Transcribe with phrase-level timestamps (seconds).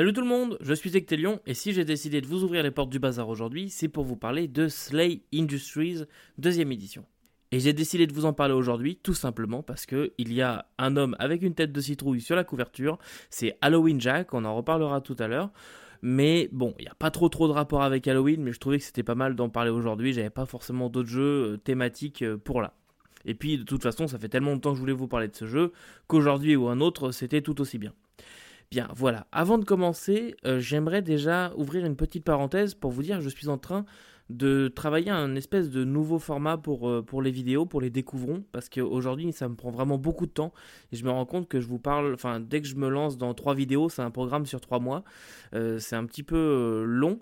[0.00, 2.70] Salut tout le monde, je suis Ectelion et si j'ai décidé de vous ouvrir les
[2.70, 6.04] portes du bazar aujourd'hui, c'est pour vous parler de Slay Industries
[6.38, 7.04] deuxième édition.
[7.52, 10.64] Et j'ai décidé de vous en parler aujourd'hui tout simplement parce que il y a
[10.78, 14.56] un homme avec une tête de citrouille sur la couverture, c'est Halloween Jack, on en
[14.56, 15.50] reparlera tout à l'heure.
[16.00, 18.78] Mais bon, il n'y a pas trop trop de rapport avec Halloween, mais je trouvais
[18.78, 20.14] que c'était pas mal d'en parler aujourd'hui.
[20.14, 22.72] J'avais pas forcément d'autres jeux euh, thématiques euh, pour là.
[23.26, 25.28] Et puis de toute façon, ça fait tellement de temps que je voulais vous parler
[25.28, 25.72] de ce jeu
[26.06, 27.92] qu'aujourd'hui ou un autre, c'était tout aussi bien.
[28.72, 29.26] Bien, voilà.
[29.32, 33.28] Avant de commencer, euh, j'aimerais déjà ouvrir une petite parenthèse pour vous dire que je
[33.28, 33.84] suis en train
[34.28, 38.44] de travailler un espèce de nouveau format pour, euh, pour les vidéos, pour les découvrons,
[38.52, 40.52] parce qu'aujourd'hui ça me prend vraiment beaucoup de temps
[40.92, 43.18] et je me rends compte que je vous parle, enfin dès que je me lance
[43.18, 45.02] dans trois vidéos, c'est un programme sur trois mois,
[45.52, 47.18] euh, c'est un petit peu long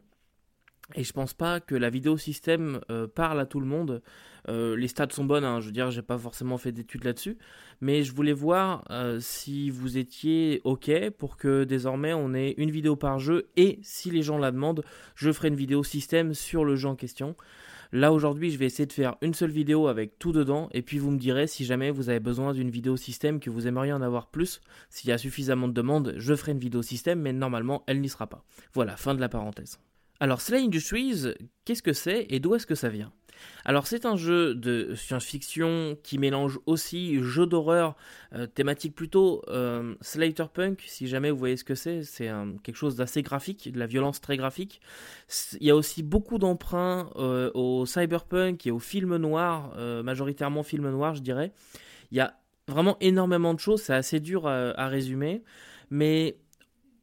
[0.95, 2.81] et je pense pas que la vidéo système
[3.15, 4.03] parle à tout le monde.
[4.49, 7.37] Euh, les stats sont bonnes, hein, je veux dire, j'ai pas forcément fait d'études là-dessus,
[7.81, 12.71] mais je voulais voir euh, si vous étiez ok pour que désormais on ait une
[12.71, 16.65] vidéo par jeu et si les gens la demandent, je ferai une vidéo système sur
[16.65, 17.37] le jeu en question.
[17.91, 20.99] Là aujourd'hui, je vais essayer de faire une seule vidéo avec tout dedans et puis
[20.99, 24.03] vous me direz si jamais vous avez besoin d'une vidéo système que vous aimeriez en
[24.03, 24.61] avoir plus.
[24.91, 28.09] S'il y a suffisamment de demandes, je ferai une vidéo système, mais normalement elle n'y
[28.11, 28.45] sera pas.
[28.75, 29.79] Voilà, fin de la parenthèse.
[30.21, 31.27] Alors Slay Industries,
[31.65, 33.13] qu'est-ce que c'est et d'où est-ce que ça vient?
[33.65, 37.95] Alors c'est un jeu de science-fiction qui mélange aussi jeu d'horreur,
[38.33, 39.95] euh, thématique plutôt euh,
[40.53, 42.29] Punk, si jamais vous voyez ce que c'est, c'est
[42.65, 44.81] quelque chose d'assez graphique, de la violence très graphique.
[45.61, 50.65] Il y a aussi beaucoup d'emprunts euh, au cyberpunk et au film noir, euh, majoritairement
[50.65, 51.53] film noir je dirais.
[52.11, 55.45] Il y a vraiment énormément de choses, c'est assez dur à résumer,
[55.91, 56.39] mais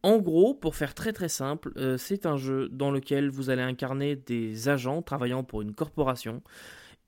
[0.05, 3.63] en gros, pour faire très très simple, euh, c'est un jeu dans lequel vous allez
[3.63, 6.43] incarner des agents travaillant pour une corporation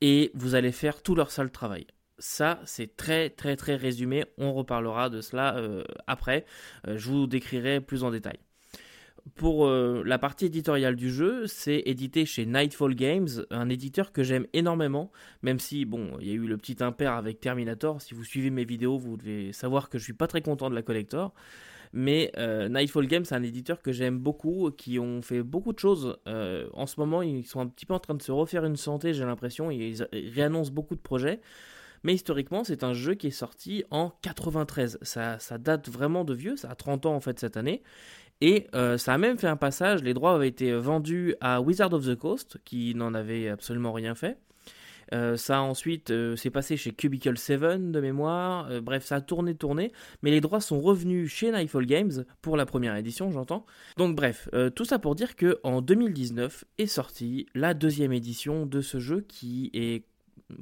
[0.01, 1.85] et vous allez faire tout leur sale travail.
[2.17, 4.25] Ça, c'est très très très résumé.
[4.39, 6.45] On reparlera de cela euh, après.
[6.87, 8.39] Euh, je vous décrirai plus en détail.
[9.35, 14.47] Pour la partie éditoriale du jeu, c'est édité chez Nightfall Games, un éditeur que j'aime
[14.53, 15.11] énormément,
[15.41, 18.01] même si, bon, il y a eu le petit impair avec Terminator.
[18.01, 20.75] Si vous suivez mes vidéos, vous devez savoir que je suis pas très content de
[20.75, 21.33] la collector.
[21.93, 25.79] Mais euh, Nightfall Games, c'est un éditeur que j'aime beaucoup, qui ont fait beaucoup de
[25.79, 26.17] choses.
[26.27, 28.75] Euh, en ce moment, ils sont un petit peu en train de se refaire une
[28.75, 29.71] santé, j'ai l'impression.
[29.71, 31.39] Ils réannoncent beaucoup de projets.
[32.03, 34.99] Mais historiquement, c'est un jeu qui est sorti en 93.
[35.01, 37.81] Ça, ça, date vraiment de vieux, ça a 30 ans en fait cette année.
[38.39, 41.93] Et euh, ça a même fait un passage, les droits avaient été vendus à Wizard
[41.93, 44.37] of the Coast, qui n'en avait absolument rien fait.
[45.13, 48.67] Euh, ça ensuite euh, s'est passé chez Cubicle 7 de mémoire.
[48.69, 49.91] Euh, bref, ça a tourné, tourné.
[50.21, 53.65] Mais les droits sont revenus chez Nightfall Games pour la première édition, j'entends.
[53.97, 58.81] Donc bref, tout ça pour dire que en 2019 est sortie la deuxième édition de
[58.81, 60.03] ce jeu qui est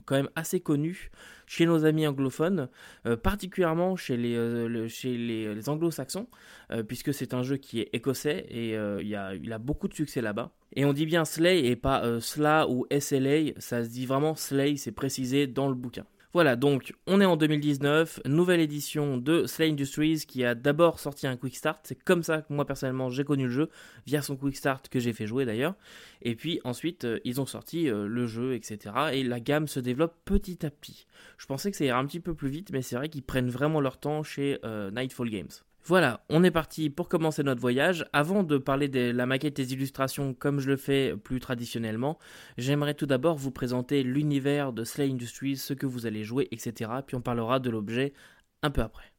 [0.05, 1.11] quand même assez connu
[1.47, 2.69] chez nos amis anglophones,
[3.05, 6.27] euh, particulièrement chez les, euh, chez les, anglo-saxons,
[6.71, 9.93] euh, puisque c'est un jeu qui est écossais et il, a, il a beaucoup de
[9.93, 10.51] succès là-bas.
[10.75, 14.75] Et on dit bien Slay et pas Sla ou SLA, ça se dit vraiment Slay,
[14.77, 16.05] c'est précisé dans le bouquin.
[16.35, 21.27] Voilà, donc on est en 2019, nouvelle édition de Slay Industries qui a d'abord sorti
[21.27, 21.79] un Quick Start.
[21.83, 23.69] C'est comme ça que moi personnellement j'ai connu le jeu,
[24.05, 25.75] via son Quick Start que j'ai fait jouer d'ailleurs.
[26.23, 28.93] Et puis ensuite euh, ils ont sorti euh, le jeu, etc.
[29.13, 31.07] Et la gamme se développe petit à petit.
[31.37, 33.49] Je pensais que ça irait un petit peu plus vite, mais c'est vrai qu'ils prennent
[33.49, 35.47] vraiment leur temps chez euh, Nightfall Games.
[35.87, 38.07] Voilà, on est parti pour commencer notre voyage.
[38.11, 42.17] Avant de parler de la maquette des illustrations comme je le fais plus traditionnellement,
[42.57, 46.89] j'aimerais tout d'abord vous présenter l'univers de Slay Industries, ce que vous allez jouer, etc.
[47.05, 48.13] Puis on parlera de l'objet
[48.63, 49.14] un peu après.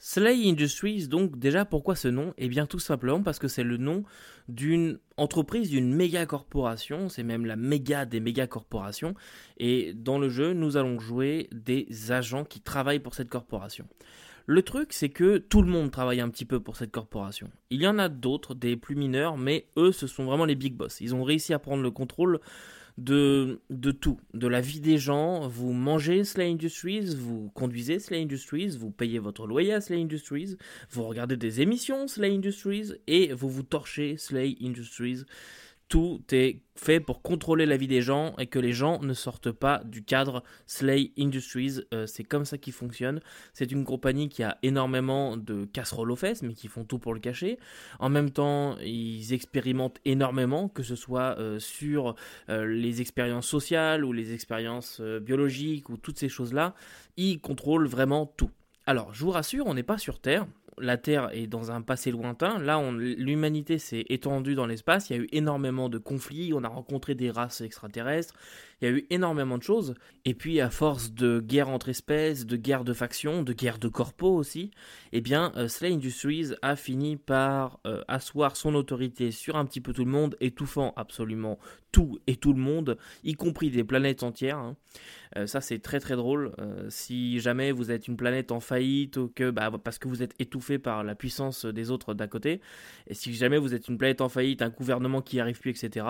[0.00, 2.32] Slay Industries, donc déjà pourquoi ce nom?
[2.38, 4.04] Eh bien tout simplement parce que c'est le nom
[4.48, 9.14] d'une entreprise, d'une méga corporation, c'est même la méga des méga corporations,
[9.58, 13.88] et dans le jeu nous allons jouer des agents qui travaillent pour cette corporation.
[14.46, 17.50] Le truc c'est que tout le monde travaille un petit peu pour cette corporation.
[17.70, 20.74] Il y en a d'autres, des plus mineurs, mais eux ce sont vraiment les big
[20.74, 21.00] boss.
[21.00, 22.38] Ils ont réussi à prendre le contrôle
[22.98, 25.48] de, de tout, de la vie des gens.
[25.48, 30.56] Vous mangez Slay Industries, vous conduisez Slay Industries, vous payez votre loyer à Slay Industries,
[30.90, 35.24] vous regardez des émissions Slay Industries et vous vous torchez Slay Industries
[35.88, 39.50] tout est fait pour contrôler la vie des gens et que les gens ne sortent
[39.50, 41.80] pas du cadre Slay Industries.
[41.92, 43.20] Euh, c'est comme ça qu'ils fonctionne.
[43.52, 47.14] C'est une compagnie qui a énormément de casseroles aux fesses, mais qui font tout pour
[47.14, 47.58] le cacher.
[47.98, 52.14] En même temps, ils expérimentent énormément, que ce soit euh, sur
[52.48, 56.74] euh, les expériences sociales ou les expériences biologiques ou toutes ces choses-là.
[57.16, 58.50] Ils contrôlent vraiment tout.
[58.86, 60.46] Alors, je vous rassure, on n'est pas sur Terre
[60.80, 62.58] la Terre est dans un passé lointain.
[62.58, 65.10] Là, l'humanité s'est étendue dans l'espace.
[65.10, 66.52] Il y a eu énormément de conflits.
[66.54, 68.34] On a rencontré des races extraterrestres.
[68.80, 69.94] Il y a eu énormément de choses.
[70.24, 73.88] Et puis, à force de guerres entre espèces, de guerres de factions, de guerres de
[73.88, 74.70] corpos aussi,
[75.12, 79.80] eh bien, euh, Slay Industries a fini par euh, asseoir son autorité sur un petit
[79.80, 81.58] peu tout le monde, étouffant absolument
[81.90, 84.58] tout et tout le monde, y compris des planètes entières.
[84.58, 84.76] Hein.
[85.36, 86.52] Euh, ça, c'est très très drôle.
[86.88, 90.34] si jamais vous êtes une planète en faillite ou que, bah, parce que vous êtes
[90.38, 92.60] étouffé par la puissance des autres d'à côté,
[93.06, 95.70] et si jamais vous êtes une planète en faillite, un gouvernement qui n'y arrive plus,
[95.70, 96.06] etc.,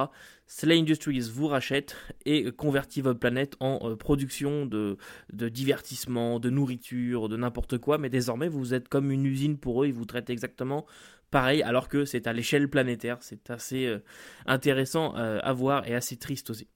[0.47, 4.99] Slay Industries vous rachète et convertit votre planète en euh, production de,
[5.33, 9.83] de divertissement, de nourriture, de n'importe quoi, mais désormais vous êtes comme une usine pour
[9.83, 10.85] eux, ils vous traitent exactement
[11.31, 13.19] pareil, alors que c'est à l'échelle planétaire.
[13.21, 14.01] C'est assez euh,
[14.45, 16.69] intéressant euh, à voir et assez triste aussi.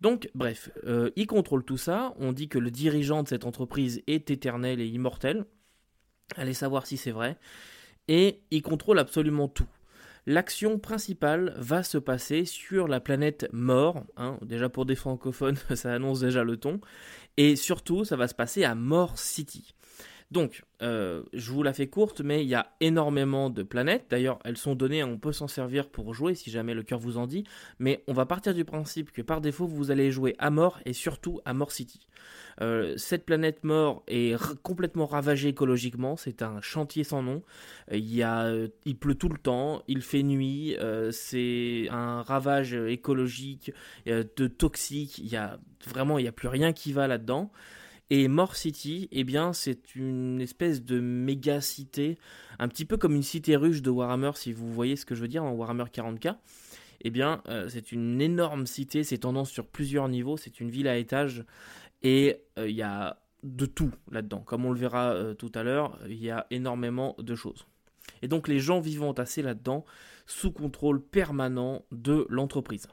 [0.00, 0.70] Donc, bref,
[1.16, 2.14] ils contrôlent tout ça.
[2.18, 5.46] On dit que le dirigeant de cette entreprise est éternel et immortel.
[6.36, 7.38] Allez savoir si c'est vrai.
[8.08, 9.68] Et il contrôle absolument tout.
[10.26, 14.04] L'action principale va se passer sur la planète Mort.
[14.16, 14.38] Hein.
[14.40, 16.80] déjà pour des francophones, ça annonce déjà le ton.
[17.36, 19.74] Et surtout, ça va se passer à Mort City.
[20.34, 24.06] Donc, euh, je vous la fais courte, mais il y a énormément de planètes.
[24.10, 27.18] D'ailleurs, elles sont données, on peut s'en servir pour jouer si jamais le cœur vous
[27.18, 27.44] en dit.
[27.78, 30.92] Mais on va partir du principe que par défaut, vous allez jouer à mort et
[30.92, 32.08] surtout à Mort City.
[32.60, 37.44] Euh, cette planète mort est complètement ravagée écologiquement, c'est un chantier sans nom.
[37.92, 40.76] Euh, il, pleut tout le temps, il fait nuit,
[41.12, 43.72] c'est un ravage écologique,
[44.06, 47.52] de toxique, il y a vraiment il n'y a plus rien qui va là-dedans.
[48.10, 52.18] Et Mort City, eh bien, c'est une espèce de méga cité,
[52.58, 55.22] un petit peu comme une cité ruche de Warhammer, si vous voyez ce que je
[55.22, 56.36] veux dire, en Warhammer 40k.
[57.00, 60.96] Eh bien, c'est une énorme cité, c'est tendance sur plusieurs niveaux, c'est une ville à
[60.96, 61.44] étages
[62.04, 64.40] et euh, il y a de tout là-dedans.
[64.40, 67.66] Comme on le verra euh, tout à l'heure, il y a énormément de choses.
[68.22, 69.84] Et donc les gens vivant assez là-dedans
[70.26, 72.86] sous contrôle permanent de l'entreprise.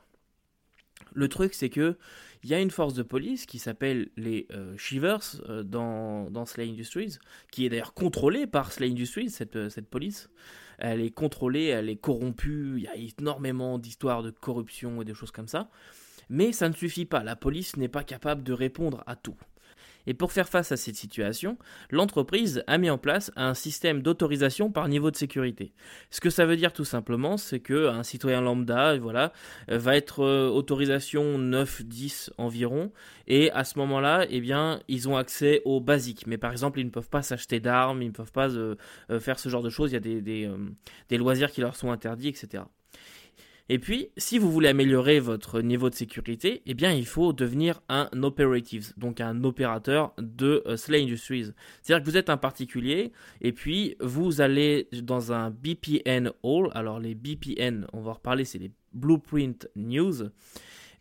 [1.13, 1.97] Le truc, c'est que
[2.43, 6.67] il y a une force de police qui s'appelle les euh, Shivers dans, dans Slay
[6.69, 7.17] Industries,
[7.51, 10.29] qui est d'ailleurs contrôlée par Slay Industries, cette, cette police.
[10.79, 15.13] Elle est contrôlée, elle est corrompue, il y a énormément d'histoires de corruption et des
[15.13, 15.69] choses comme ça.
[16.29, 19.37] Mais ça ne suffit pas, la police n'est pas capable de répondre à tout.
[20.07, 21.57] Et pour faire face à cette situation,
[21.89, 25.74] l'entreprise a mis en place un système d'autorisation par niveau de sécurité.
[26.09, 29.33] Ce que ça veut dire tout simplement, c'est que un citoyen lambda, voilà,
[29.68, 32.92] va être euh, autorisation 9-10 environ,
[33.27, 36.27] et à ce moment-là, eh bien, ils ont accès aux basiques.
[36.27, 38.75] Mais par exemple, ils ne peuvent pas s'acheter d'armes, ils ne peuvent pas euh,
[39.09, 39.92] euh, faire ce genre de choses.
[39.92, 40.47] Il y a
[41.09, 42.63] des loisirs qui leur sont interdits, etc.
[43.69, 47.81] Et puis, si vous voulez améliorer votre niveau de sécurité, eh bien, il faut devenir
[47.89, 51.51] un operative, donc un opérateur de euh, Slay Industries.
[51.81, 56.69] C'est-à-dire que vous êtes un particulier, et puis vous allez dans un BPN Hall.
[56.73, 60.29] Alors, les BPN, on va en reparler, c'est les Blueprint News.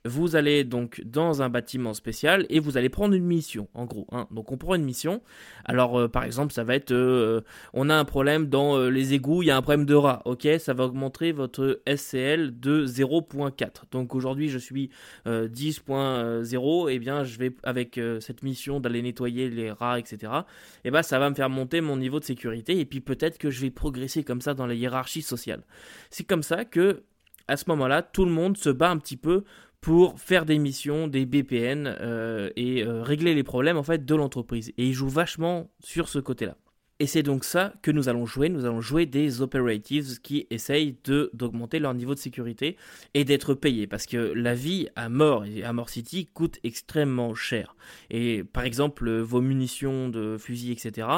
[0.07, 4.07] Vous allez donc dans un bâtiment spécial et vous allez prendre une mission, en gros.
[4.13, 4.27] Hein.
[4.31, 5.21] Donc on prend une mission.
[5.67, 7.43] Alors euh, par exemple, ça va être, euh,
[7.75, 10.23] on a un problème dans euh, les égouts, il y a un problème de rat.
[10.25, 13.69] Ok, ça va augmenter votre SCL de 0.4.
[13.91, 14.89] Donc aujourd'hui, je suis
[15.27, 16.91] 10.0.
[16.91, 20.17] Et eh bien, je vais avec cette mission d'aller nettoyer les rats, etc.
[20.23, 23.37] Et eh ben, ça va me faire monter mon niveau de sécurité et puis peut-être
[23.37, 25.63] que je vais progresser comme ça dans la hiérarchie sociale.
[26.09, 27.03] C'est comme ça que
[27.51, 29.43] à ce moment-là, tout le monde se bat un petit peu
[29.81, 34.15] pour faire des missions, des BPN euh, et euh, régler les problèmes en fait de
[34.15, 34.71] l'entreprise.
[34.77, 36.57] Et il joue vachement sur ce côté-là.
[37.03, 38.51] Et c'est donc ça que nous allons jouer.
[38.51, 40.99] Nous allons jouer des operatives qui essayent
[41.33, 42.77] d'augmenter leur niveau de sécurité
[43.15, 43.87] et d'être payés.
[43.87, 47.75] Parce que la vie à mort et à Mort City coûte extrêmement cher.
[48.11, 51.09] Et par exemple, vos munitions de fusil, etc.,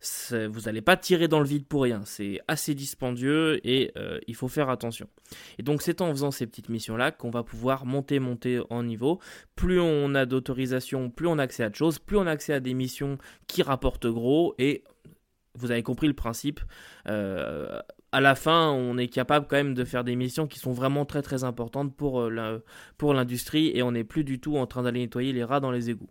[0.00, 2.02] vous n'allez pas tirer dans le vide pour rien.
[2.04, 5.08] C'est assez dispendieux et euh, il faut faire attention.
[5.58, 9.18] Et donc c'est en faisant ces petites missions-là qu'on va pouvoir monter, monter en niveau.
[9.56, 12.52] Plus on a d'autorisation, plus on a accès à de choses, plus on a accès
[12.52, 14.84] à des missions qui rapportent gros et
[15.54, 16.60] vous avez compris le principe.
[17.08, 17.80] Euh,
[18.12, 21.04] à la fin, on est capable quand même de faire des missions qui sont vraiment
[21.04, 22.62] très très importantes pour euh,
[23.02, 25.90] l'industrie et on n'est plus du tout en train d'aller nettoyer les rats dans les
[25.90, 26.08] égouts.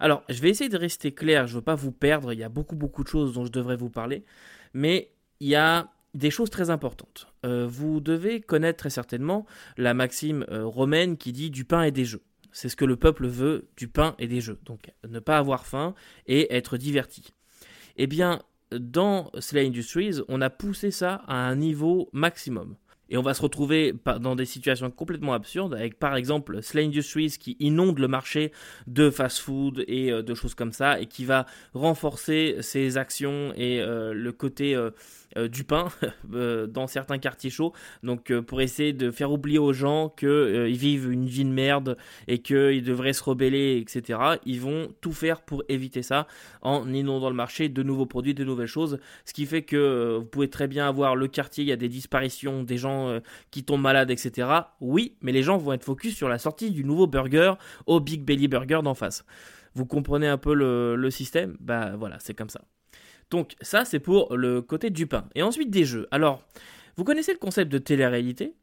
[0.00, 2.42] Alors, je vais essayer de rester clair, je ne veux pas vous perdre, il y
[2.42, 4.24] a beaucoup beaucoup de choses dont je devrais vous parler,
[4.72, 7.28] mais il y a des choses très importantes.
[7.44, 11.90] Euh, vous devez connaître très certainement la maxime euh, romaine qui dit du pain et
[11.90, 12.22] des jeux.
[12.52, 14.58] C'est ce que le peuple veut, du pain et des jeux.
[14.64, 15.94] Donc ne pas avoir faim
[16.26, 17.32] et être diverti.
[17.96, 18.42] Eh bien,
[18.72, 22.76] dans Slay Industries, on a poussé ça à un niveau maximum.
[23.10, 27.36] Et on va se retrouver dans des situations complètement absurdes, avec par exemple Slay Industries
[27.38, 28.52] qui inonde le marché
[28.86, 34.32] de fast-food et de choses comme ça, et qui va renforcer ses actions et le
[34.32, 34.90] côté euh,
[35.36, 35.88] du pain
[36.34, 37.72] euh, dans certains quartiers chauds.
[38.02, 41.96] Donc euh, pour essayer de faire oublier aux gens qu'ils vivent une vie de merde
[42.28, 44.18] et qu'ils devraient se rebeller, etc.
[44.44, 46.26] Ils vont tout faire pour éviter ça
[46.62, 48.98] en inondant le marché de nouveaux produits, de nouvelles choses.
[49.24, 51.88] Ce qui fait que vous pouvez très bien avoir le quartier, il y a des
[51.88, 53.20] disparitions, des gens
[53.50, 54.48] qui tombent malades, etc.
[54.80, 57.54] Oui, mais les gens vont être focus sur la sortie du nouveau burger
[57.86, 59.24] au Big Belly Burger d'en face.
[59.74, 61.56] Vous comprenez un peu le, le système?
[61.60, 62.62] Bah voilà, c'est comme ça.
[63.30, 65.24] Donc ça, c'est pour le côté du pain.
[65.34, 66.08] Et ensuite des jeux.
[66.10, 66.42] Alors,
[66.96, 68.54] vous connaissez le concept de télé-réalité?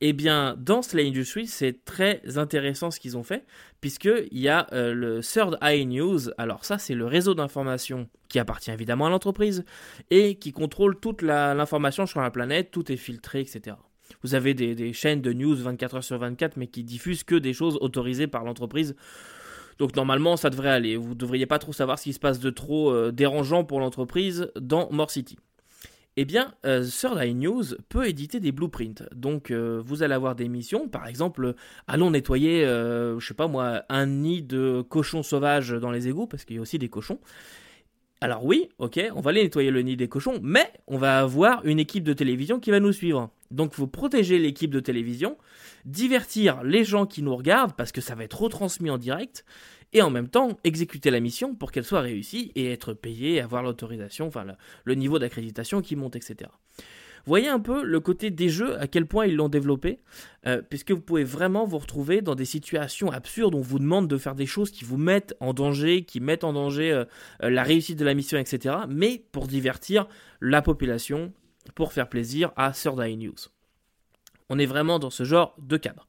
[0.00, 3.44] Eh bien, dans Slay Industries, c'est très intéressant ce qu'ils ont fait,
[3.80, 6.30] puisqu'il y a euh, le Third Eye News.
[6.36, 9.64] Alors, ça, c'est le réseau d'information qui appartient évidemment à l'entreprise
[10.10, 13.76] et qui contrôle toute l'information sur la planète, tout est filtré, etc.
[14.22, 17.36] Vous avez des, des, chaînes de news 24 heures sur 24, mais qui diffusent que
[17.36, 18.96] des choses autorisées par l'entreprise.
[19.78, 20.96] Donc normalement, ça devrait aller.
[20.96, 23.80] Vous ne devriez pas trop savoir ce qui se passe de trop euh, dérangeant pour
[23.80, 25.36] l'entreprise dans More City.
[26.16, 29.02] Eh bien, euh, Third News peut éditer des blueprints.
[29.14, 31.54] Donc, euh, vous allez avoir des missions, par exemple,
[31.88, 36.44] allons nettoyer, je sais pas moi, un nid de cochons sauvages dans les égouts, parce
[36.44, 37.18] qu'il y a aussi des cochons.
[38.20, 41.62] Alors oui, ok, on va aller nettoyer le nid des cochons, mais on va avoir
[41.66, 43.28] une équipe de télévision qui va nous suivre.
[43.54, 45.36] Donc, il faut protéger l'équipe de télévision,
[45.84, 49.44] divertir les gens qui nous regardent, parce que ça va être retransmis en direct,
[49.94, 53.62] et en même temps exécuter la mission pour qu'elle soit réussie et être payé, avoir
[53.62, 54.44] l'autorisation, enfin
[54.84, 56.50] le, niveau d'accréditation qui monte, etc.
[57.26, 60.00] Voyez un peu le côté des jeux, à quel point ils l'ont développé,
[60.46, 64.08] euh, puisque vous pouvez vraiment vous retrouver dans des situations absurdes où on vous demande
[64.08, 67.04] de faire des choses qui vous mettent en danger, qui mettent en danger euh,
[67.42, 68.74] euh, la réussite de la mission, etc.
[68.90, 70.06] Mais pour divertir
[70.42, 71.32] la population,
[71.74, 73.34] pour faire plaisir à Eye News.
[74.50, 76.06] On est vraiment dans ce genre de cadre.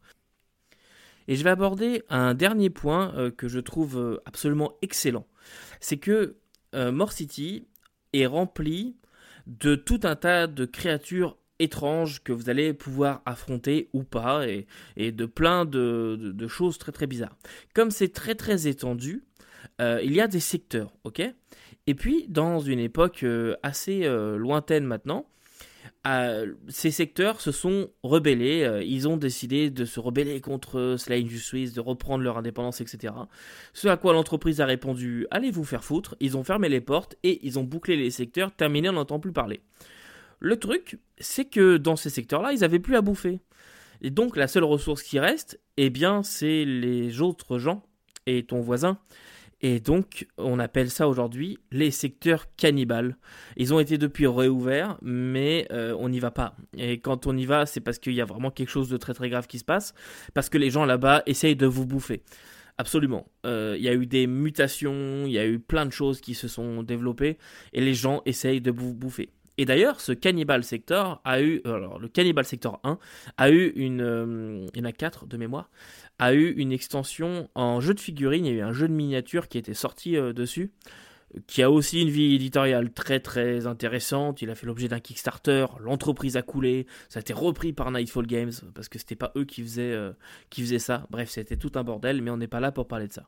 [1.27, 5.25] Et je vais aborder un dernier point euh, que je trouve euh, absolument excellent.
[5.79, 6.35] C'est que
[6.75, 7.67] euh, More City
[8.13, 8.95] est rempli
[9.47, 14.67] de tout un tas de créatures étranges que vous allez pouvoir affronter ou pas et,
[14.97, 17.37] de plein de, choses très très bizarres.
[17.73, 19.23] Comme c'est très très étendu,
[19.79, 21.21] il y a des secteurs, ok?
[21.87, 23.23] Et puis dans une époque
[23.61, 24.05] assez
[24.37, 25.27] lointaine maintenant,
[26.67, 31.71] ces secteurs se sont rebellés, euh, ils ont décidé de se rebeller contre Slay Industries,
[31.71, 33.13] de reprendre leur indépendance, etc.
[33.73, 37.15] Ce à quoi l'entreprise a répondu Allez vous faire foutre, ils ont fermé les portes
[37.23, 39.61] et ils ont bouclé les secteurs, terminé, on n'entend plus parler.
[40.39, 43.39] Le truc, c'est que dans ces secteurs-là, ils n'avaient plus à bouffer.
[44.01, 47.83] Et donc la seule ressource qui reste, eh bien, c'est les autres gens
[48.27, 48.99] et ton voisin
[49.67, 53.17] et donc, on appelle ça aujourd'hui les secteurs cannibales.
[53.57, 56.55] Ils ont été depuis réouverts, mais euh, on n'y va pas.
[56.77, 59.15] Et quand on y va, c'est parce qu'il y a vraiment quelque chose de très
[59.15, 59.95] très grave qui se passe,
[60.35, 62.21] parce que les gens là-bas essayent de vous bouffer.
[62.77, 63.25] Absolument.
[63.47, 66.35] Euh, il y a eu des mutations, il y a eu plein de choses qui
[66.35, 67.39] se sont développées,
[67.73, 69.31] et les gens essayent de vous bouffer.
[69.57, 72.99] Et d'ailleurs, ce Cannibal Sector a eu, alors le Cannibal Sector 1
[73.37, 75.69] a eu une, euh, il y en a 4 de mémoire,
[76.19, 78.45] a eu une extension en jeu de figurines.
[78.45, 80.71] Il y a eu un jeu de miniature qui était sorti euh, dessus,
[81.47, 84.41] qui a aussi une vie éditoriale très très intéressante.
[84.41, 85.65] Il a fait l'objet d'un Kickstarter.
[85.79, 86.87] L'entreprise a coulé.
[87.09, 90.13] Ça a été repris par Nightfall Games parce que c'était pas eux qui faisaient, euh,
[90.49, 91.07] qui faisaient ça.
[91.09, 93.27] Bref, c'était tout un bordel, mais on n'est pas là pour parler de ça.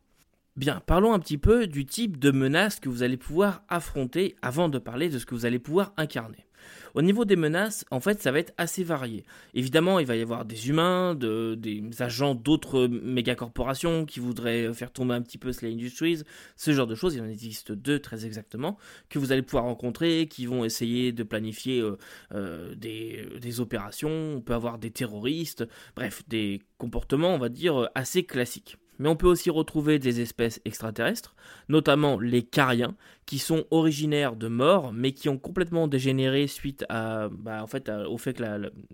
[0.56, 4.70] Bien, parlons un petit peu du type de menaces que vous allez pouvoir affronter avant
[4.70, 6.47] de parler de ce que vous allez pouvoir incarner.
[6.94, 9.24] Au niveau des menaces, en fait, ça va être assez varié.
[9.54, 15.14] Évidemment, il va y avoir des humains, des agents d'autres mégacorporations qui voudraient faire tomber
[15.14, 16.24] un petit peu Slay Industries,
[16.56, 17.16] ce genre de choses.
[17.16, 18.78] Il en existe deux très exactement
[19.10, 21.98] que vous allez pouvoir rencontrer, qui vont essayer de planifier euh,
[22.34, 24.36] euh, des, des opérations.
[24.38, 29.16] On peut avoir des terroristes, bref, des comportements, on va dire, assez classiques mais on
[29.16, 31.36] peut aussi retrouver des espèces extraterrestres,
[31.70, 37.66] notamment les cariens, qui sont originaires de morts, mais qui ont complètement dégénéré suite bah,
[37.68, 38.44] fait, au fait que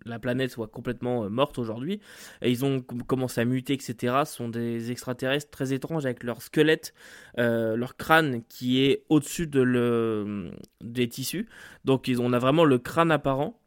[0.06, 2.00] la, planète soit complètement euh, morte aujourd'hui.
[2.44, 4.24] Ils ont commencé à muter, etc.
[4.26, 6.94] Ce sont des extraterrestres très étranges avec leur squelette,
[7.38, 11.48] euh, leur crâne qui est au-dessus des tissus.
[11.86, 13.60] Donc on a vraiment le crâne apparent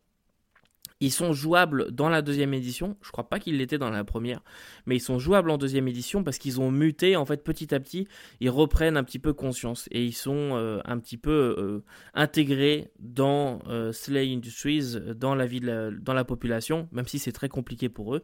[1.01, 2.97] ils sont jouables dans la deuxième édition.
[3.03, 4.43] Je crois pas qu'ils l'étaient dans la première,
[4.87, 7.17] mais ils sont jouables en deuxième édition parce qu'ils ont muté.
[7.17, 8.09] En fait, petit à petit,
[8.41, 11.85] ils reprennent un petit peu conscience et ils sont euh, un petit peu euh,
[12.15, 17.49] intégrés dans euh, Slay Industries, dans la vie, dans la population, même si c'est très
[17.49, 18.23] compliqué pour eux.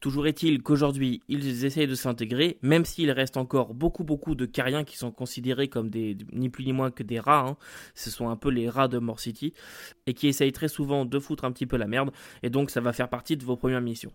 [0.00, 4.84] Toujours est-il qu'aujourd'hui, ils essayent de s'intégrer, même s'il reste encore beaucoup beaucoup de cariens
[4.84, 7.46] qui sont considérés comme des ni plus ni moins que des rats.
[7.48, 7.56] Hein.
[7.94, 9.52] Ce sont un peu les rats de More City
[10.06, 12.10] et qui essayent très souvent de foutre un petit peu la merde.
[12.42, 14.12] Et donc, ça va faire partie de vos premières missions.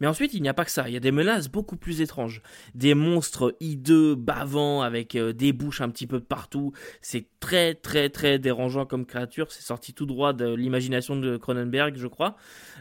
[0.00, 0.88] Mais ensuite, il n'y a pas que ça.
[0.88, 2.42] Il y a des menaces beaucoup plus étranges,
[2.74, 6.72] des monstres hideux, bavants, avec euh, des bouches un petit peu partout.
[7.00, 9.50] C'est très très très dérangeant comme créature.
[9.52, 12.36] C'est sorti tout droit de l'imagination de Cronenberg, je crois.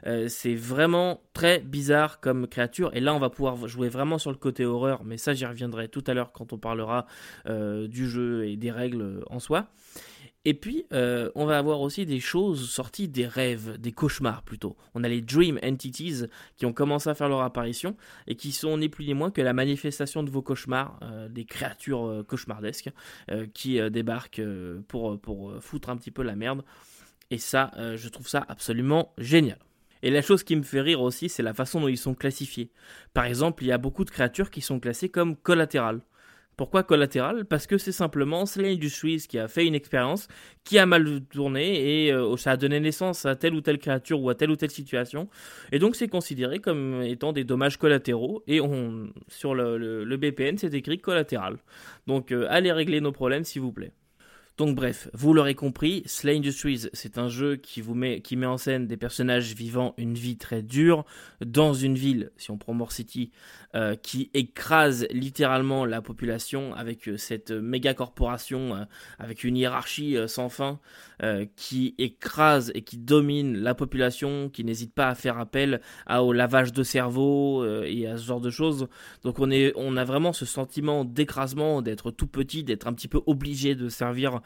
[0.05, 2.91] Euh, c'est vraiment très bizarre comme créature.
[2.93, 5.87] Et là, on va pouvoir jouer vraiment sur le côté horreur, mais ça, j'y reviendrai
[5.87, 7.05] tout à l'heure quand on parlera
[7.47, 9.67] euh, du jeu et des règles en soi.
[10.45, 14.75] Et puis, euh, on va avoir aussi des choses sorties des rêves, des cauchemars plutôt.
[14.93, 16.23] On a les Dream Entities
[16.57, 17.95] qui ont commencé à faire leur apparition
[18.27, 21.45] et qui sont ni plus ni moins que la manifestation de vos cauchemars, euh, des
[21.45, 22.89] créatures cauchemardesques
[23.53, 24.41] qui débarquent
[24.89, 26.63] pour, pour foutre un petit peu la merde.
[27.31, 29.57] Et ça, je trouve ça absolument génial.
[30.03, 32.69] Et la chose qui me fait rire aussi, c'est la façon dont ils sont classifiés.
[33.13, 36.01] Par exemple, il y a beaucoup de créatures qui sont classées comme collatérales.
[36.57, 40.27] Pourquoi collatéral Parce que c'est simplement Slay Industries qui a fait une expérience
[40.65, 44.21] qui a mal tourné et euh, ça a donné naissance à telle ou telle créature
[44.21, 45.29] ou à telle ou telle situation.
[45.71, 50.73] Et donc c'est considéré comme étant des dommages collatéraux et on, sur le, BPN c'est
[50.75, 51.57] écrit collatéral.
[52.07, 53.93] Donc euh, allez régler nos problèmes s'il vous plaît.
[54.57, 58.45] Donc bref, vous l'aurez compris, Slay Industries, c'est un jeu qui vous met, qui met
[58.45, 61.05] en scène des personnages vivant une vie très dure
[61.43, 63.31] dans une ville, si on prend More City,
[63.73, 68.83] euh, qui écrase littéralement la population avec euh, cette méga corporation, euh,
[69.17, 70.79] avec une hiérarchie sans fin,
[71.55, 75.79] qui écrase et qui domine la population, qui n'hésite pas à faire appel
[76.09, 78.89] au lavage de cerveau et à ce genre de choses.
[79.23, 83.07] Donc on, est, on a vraiment ce sentiment d'écrasement, d'être tout petit, d'être un petit
[83.07, 84.41] peu obligé de servir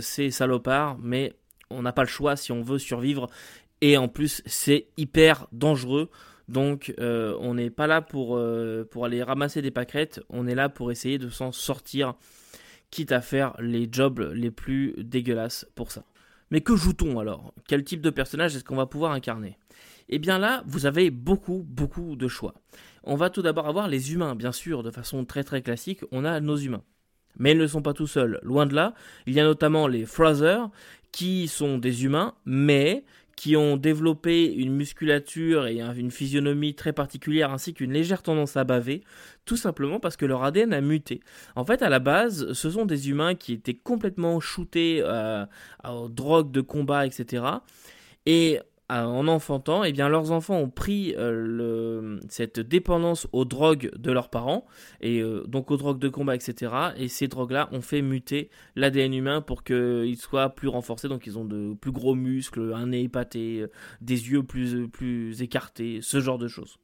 [0.00, 1.34] ces salopards, mais
[1.70, 3.28] on n'a pas le choix si on veut survivre.
[3.80, 6.10] Et en plus, c'est hyper dangereux.
[6.50, 10.56] Donc euh, on n'est pas là pour, euh, pour aller ramasser des pâquerettes, on est
[10.56, 12.14] là pour essayer de s'en sortir,
[12.90, 16.02] quitte à faire les jobs les plus dégueulasses pour ça.
[16.50, 17.54] Mais que joue-t-on alors?
[17.68, 19.58] Quel type de personnage est-ce qu'on va pouvoir incarner?
[20.08, 22.54] Eh bien là, vous avez beaucoup, beaucoup de choix.
[23.04, 26.24] On va tout d'abord avoir les humains, bien sûr, de façon très très classique, on
[26.24, 26.82] a nos humains.
[27.38, 28.94] Mais ils ne sont pas tout seuls, loin de là.
[29.26, 30.68] Il y a notamment les Frozers,
[31.12, 33.04] qui sont des humains, mais
[33.40, 38.64] qui ont développé une musculature et une physionomie très particulière ainsi qu'une légère tendance à
[38.64, 39.02] baver,
[39.46, 41.20] tout simplement parce que leur ADN a muté.
[41.56, 45.46] En fait, à la base, ce sont des humains qui étaient complètement shootés euh,
[45.88, 47.44] aux drogues de combat, etc.
[48.26, 54.10] Et en enfantant, eh bien leurs enfants ont pris euh, cette dépendance aux drogues de
[54.10, 54.66] leurs parents,
[55.00, 56.72] et euh, donc aux drogues de combat, etc.
[56.96, 61.38] Et ces drogues-là ont fait muter l'ADN humain pour qu'il soit plus renforcé, donc ils
[61.38, 66.20] ont de plus gros muscles, un nez épaté, euh, des yeux plus, plus écartés, ce
[66.20, 66.78] genre de choses.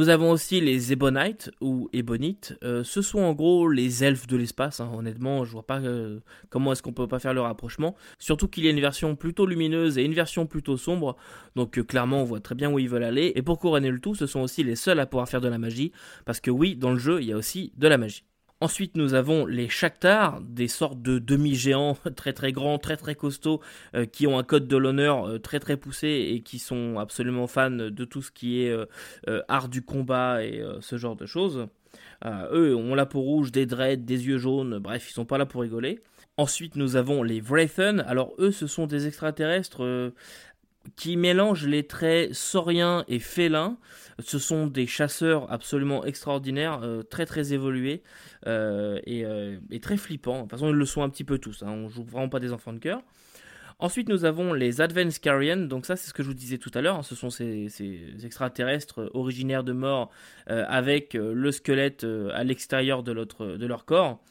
[0.00, 2.56] Nous avons aussi les Ebonites ou Ebonites.
[2.64, 4.80] Euh, ce sont en gros les elfes de l'espace.
[4.80, 4.90] Hein.
[4.94, 7.94] Honnêtement, je vois pas euh, comment est-ce qu'on peut pas faire le rapprochement.
[8.18, 11.18] Surtout qu'il y a une version plutôt lumineuse et une version plutôt sombre.
[11.54, 13.32] Donc euh, clairement, on voit très bien où ils veulent aller.
[13.34, 15.58] Et pour couronner le tout, ce sont aussi les seuls à pouvoir faire de la
[15.58, 15.92] magie.
[16.24, 18.24] Parce que oui, dans le jeu, il y a aussi de la magie.
[18.62, 23.62] Ensuite, nous avons les Shakhtar, des sortes de demi-géants très très grands, très très costauds,
[23.94, 27.46] euh, qui ont un code de l'honneur euh, très très poussé et qui sont absolument
[27.46, 31.68] fans de tout ce qui est euh, art du combat et ce genre de choses.
[32.26, 35.46] eux ont la peau rouge, des dreads, des yeux jaunes, bref, ils sont pas là
[35.46, 36.00] pour rigoler.
[36.36, 38.00] Ensuite, nous avons les Wraithen.
[38.00, 40.12] Alors, eux, ce sont des extraterrestres
[40.96, 43.76] qui mélangent les traits sauriens et félins.
[44.18, 48.02] Ce sont des chasseurs absolument extraordinaires, très très évolués.
[48.46, 50.36] Euh, euh, et, très flippant.
[50.36, 51.62] De toute façon, ils le sont un petit peu tous.
[51.62, 51.70] Hein.
[51.70, 53.02] On joue vraiment pas des enfants de cœur.
[53.78, 55.56] Ensuite, nous avons les Advanced Carrion.
[55.56, 56.96] Donc ça, c'est ce que je vous disais tout à l'heure.
[56.96, 57.02] Hein.
[57.02, 57.68] Ce sont ces,
[58.24, 60.10] extraterrestres originaires de mort
[60.50, 64.22] euh, avec le squelette à l'extérieur de, leur corps.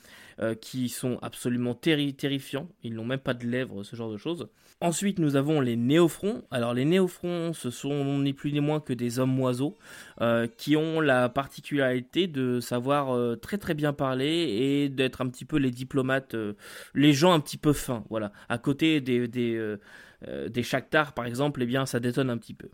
[0.41, 2.69] Euh, qui sont absolument terrifiants.
[2.81, 4.47] Ils n'ont même pas de lèvres, ce genre de choses.
[4.79, 6.43] Ensuite, nous avons les néophrons.
[6.49, 9.77] Alors, les néophrons, ce sont ni plus ni moins que des hommes oiseaux
[10.21, 15.27] euh, qui ont la particularité de savoir euh, très très bien parler et d'être un
[15.27, 16.37] petit peu les diplomates,
[16.93, 18.05] les gens un petit peu fins.
[18.09, 18.31] Voilà.
[18.47, 19.75] À côté des, des,
[20.21, 20.63] des
[21.15, 22.69] par exemple, eh bien, ça détonne un petit peu.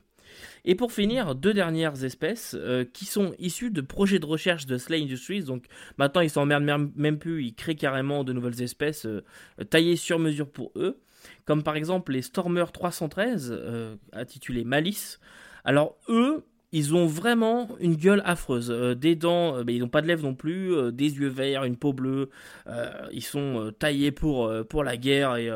[0.64, 4.78] Et pour finir, deux dernières espèces euh, qui sont issues de projets de recherche de
[4.78, 5.44] Slay Industries.
[5.44, 5.66] Donc
[5.98, 9.24] maintenant, ils s'emmerdent même plus, ils créent carrément de nouvelles espèces euh,
[9.70, 11.00] taillées sur mesure pour eux.
[11.46, 15.20] Comme par exemple les Stormer 313, euh, intitulés Malice.
[15.64, 16.46] Alors eux,
[16.78, 18.70] ils ont vraiment une gueule affreuse.
[18.72, 21.78] Euh, des dents, mais ils n'ont pas de lèvres non plus, des yeux verts, une
[21.78, 22.30] peau bleue.
[23.12, 25.50] ils sont taillés pour, pour la guerre et,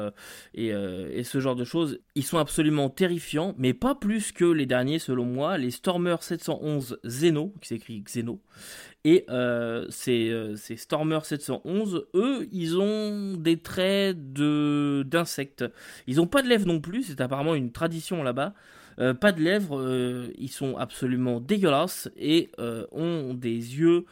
[0.53, 1.99] et, ce genre de choses.
[2.15, 6.99] Ils sont absolument terrifiants, mais pas plus que les derniers selon moi, les Stormer 711
[7.05, 8.41] Xeno, qui s'écrit Xeno.
[9.05, 15.63] Et euh, ces, euh, ces, Stormer 711, eux, ils ont des traits d'insectes.
[16.05, 18.53] Ils n'ont pas de lèvres non plus, c'est apparemment une tradition là-bas.
[18.99, 22.51] Euh, pas de lèvres, ils sont absolument dégueulasses et
[22.91, 24.05] ont des yeux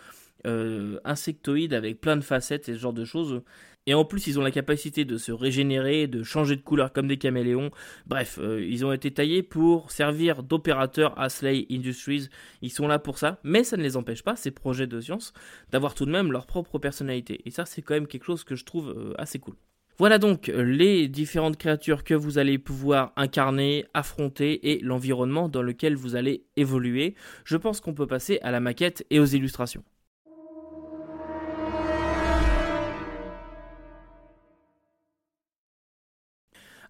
[1.04, 3.42] insectoïdes avec plein de facettes et ce genre de choses.
[3.88, 7.08] Et en plus, ils ont la capacité de se régénérer, de changer de couleur comme
[7.08, 7.72] des caméléons.
[8.06, 12.28] Bref, euh, ils ont été taillés pour servir d'opérateurs à Slay Industries.
[12.62, 15.32] Ils sont là pour ça, mais ça ne les empêche pas, ces projets de science,
[15.72, 17.42] d'avoir tout de même leur propre personnalité.
[17.46, 19.56] Et ça, c'est quand même quelque chose que je trouve euh, assez cool.
[20.00, 25.64] Voilà donc euh, les différentes créatures que vous allez pouvoir incarner, affronter et l'environnement dans
[25.64, 27.16] lequel vous allez évoluer.
[27.46, 29.84] Je pense qu'on peut passer à la maquette et aux illustrations.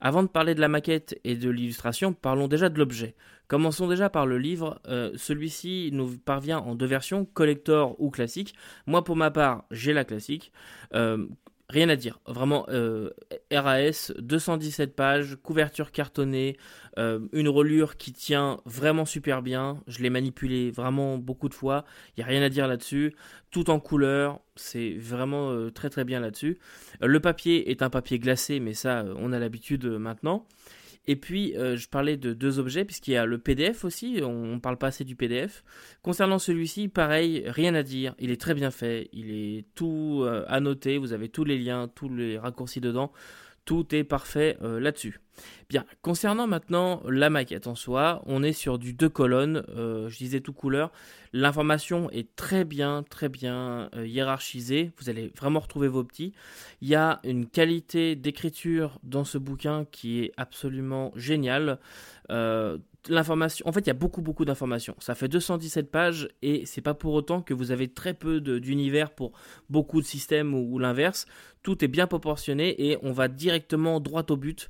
[0.01, 3.15] Avant de parler de la maquette et de l'illustration, parlons déjà de l'objet.
[3.47, 4.79] Commençons déjà par le livre.
[4.87, 8.53] Euh, celui-ci nous parvient en deux versions, collector ou classique.
[8.85, 10.51] Moi, pour ma part, j'ai la classique.
[10.93, 11.25] Euh,
[11.69, 12.19] rien à dire.
[12.25, 13.09] Vraiment, euh,
[13.51, 16.57] RAS, 217 pages, couverture cartonnée,
[16.97, 19.81] euh, une relure qui tient vraiment super bien.
[19.87, 21.83] Je l'ai manipulé vraiment beaucoup de fois.
[22.15, 23.15] Il n'y a rien à dire là-dessus.
[23.51, 26.57] Tout en couleur, c'est vraiment euh, très très bien là-dessus.
[27.01, 30.45] le papier est un papier glacé, mais ça, on a l'habitude maintenant.
[31.07, 34.55] Et puis, euh, je parlais de deux objets, puisqu'il y a le PDF aussi, on
[34.55, 35.63] ne parle pas assez du PDF.
[36.01, 40.43] Concernant celui-ci, pareil, rien à dire, il est très bien fait, il est tout euh,
[40.49, 43.13] annoté, vous avez tous les liens, tous les raccourcis dedans.
[43.67, 45.19] Tout est parfait euh, là-dessus.
[45.69, 50.17] Bien, concernant maintenant la maquette en soi, on est sur du deux colonnes, euh, je
[50.17, 50.89] disais tout couleur.
[51.33, 54.93] L'information est très bien, très bien euh, hiérarchisée.
[54.97, 56.31] Vous allez vraiment retrouver vos petits.
[56.79, 61.77] Il y a une qualité d'écriture dans ce bouquin qui est absolument géniale
[63.09, 63.67] l'information.
[63.67, 64.95] En fait, il y a beaucoup, beaucoup d'informations.
[64.99, 69.11] Ça fait 217 pages et c'est pas pour autant que vous avez très peu d'univers
[69.11, 69.33] pour
[69.69, 71.25] beaucoup de systèmes ou, l'inverse.
[71.63, 74.69] Tout est bien proportionné et on va directement droit au but.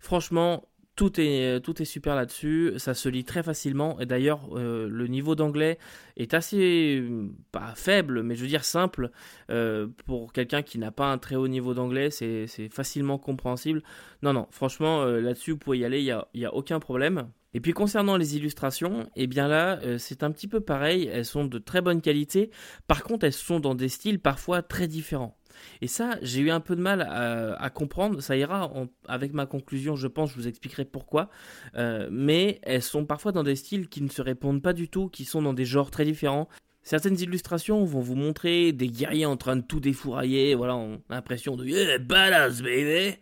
[0.00, 4.88] Franchement, tout est, tout est super là-dessus, ça se lit très facilement et d'ailleurs euh,
[4.88, 5.78] le niveau d'anglais
[6.16, 7.02] est assez,
[7.50, 9.10] pas faible, mais je veux dire simple.
[9.50, 13.82] Euh, pour quelqu'un qui n'a pas un très haut niveau d'anglais, c'est facilement compréhensible.
[14.22, 16.78] Non, non, franchement euh, là-dessus vous pouvez y aller, il n'y a, y a aucun
[16.78, 17.28] problème.
[17.54, 21.24] Et puis concernant les illustrations, eh bien là, euh, c'est un petit peu pareil, elles
[21.24, 22.50] sont de très bonne qualité,
[22.88, 25.38] par contre elles sont dans des styles parfois très différents.
[25.80, 28.72] Et ça, j'ai eu un peu de mal à, comprendre, ça ira
[29.06, 31.30] avec ma conclusion, je pense, je vous expliquerai pourquoi,
[31.76, 35.08] euh, mais elles sont parfois dans des styles qui ne se répondent pas du tout,
[35.08, 36.48] qui sont dans des genres très différents.
[36.82, 41.14] Certaines illustrations vont vous montrer des guerriers en train de tout défourailler, voilà, on a
[41.14, 43.16] l'impression de yeah, badass baby.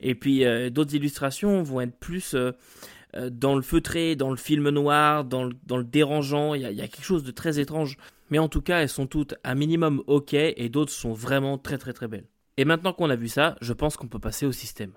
[0.00, 2.36] Et puis euh, d'autres illustrations vont être plus
[3.14, 6.54] dans le feutré, dans le film noir, dans le, dérangeant.
[6.54, 7.96] Il y, a, y, a, quelque chose de très étrange.
[8.30, 11.78] Mais en tout cas, elles sont toutes un minimum ok et d'autres sont vraiment très
[11.78, 12.26] très très belles.
[12.58, 14.92] Et maintenant qu'on a vu ça, je pense qu'on peut passer au système.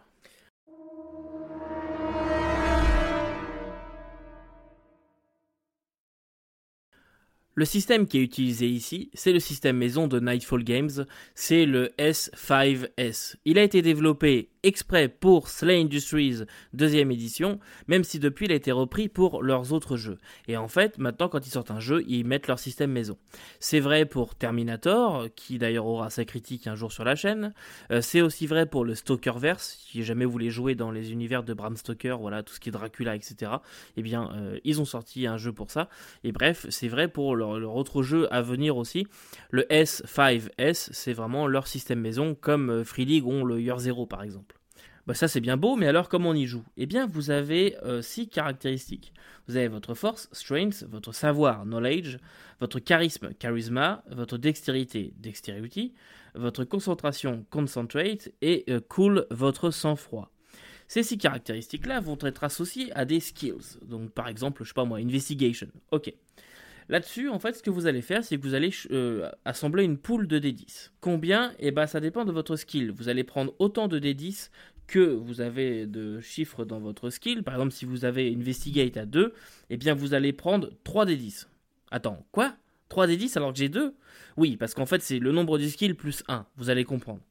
[7.53, 11.87] Le système qui est utilisé ici, c'est le système maison de Nightfall Games, c'est le
[11.99, 13.35] S5S.
[13.43, 18.55] Il a été développé exprès pour Slay Industries deuxième édition, même si depuis il a
[18.55, 20.17] été repris pour leurs autres jeux.
[20.47, 23.17] Et en fait, maintenant quand ils sortent un jeu, ils mettent leur système maison.
[23.59, 27.53] C'est vrai pour Terminator, qui d'ailleurs aura sa critique un jour sur la chaîne.
[27.91, 31.43] Euh, c'est aussi vrai pour le Stalkerverse, si jamais vous voulez jouer dans les univers
[31.43, 33.51] de Bram Stoker, voilà, tout ce qui est Dracula, etc.
[33.97, 35.89] Eh bien, euh, ils ont sorti un jeu pour ça.
[36.23, 39.07] Et bref, c'est vrai pour leur, leur, autre jeu à venir aussi.
[39.49, 44.05] Le S5S, c'est vraiment leur système maison, comme euh, Free League ont le Year Zero
[44.05, 44.57] par exemple.
[45.07, 46.63] Bah, ça c'est bien beau, mais alors comment on y joue?
[46.77, 49.13] Eh bien vous avez euh, six caractéristiques.
[49.47, 52.17] Vous avez votre force, strength, votre savoir, knowledge,
[52.59, 55.93] votre charisme, charisma, votre dextérité, dexterity,
[56.35, 60.31] votre concentration, concentrate, et euh, cool, votre sang-froid.
[60.87, 63.79] Ces six caractéristiques-là vont être associées à des skills.
[63.85, 65.67] Donc par exemple, je sais pas moi, investigation.
[65.91, 66.13] Ok.
[66.91, 69.97] Là-dessus, en fait, ce que vous allez faire, c'est que vous allez euh, assembler une
[69.97, 70.89] poule de D10.
[70.99, 71.53] Combien?
[71.57, 72.91] Eh bien, ça dépend de votre skill.
[72.91, 74.49] Vous allez prendre autant de D10
[74.87, 79.05] que vous avez de chiffres dans votre skill, par exemple si vous avez Investigate à
[79.05, 79.33] 2,
[79.69, 81.47] eh bien vous allez prendre 3 des 10.
[81.91, 82.57] Attends, quoi?
[82.89, 83.95] 3 des 10 alors que j'ai 2
[84.35, 87.21] Oui, parce qu'en fait c'est le nombre de skills plus 1, vous allez comprendre.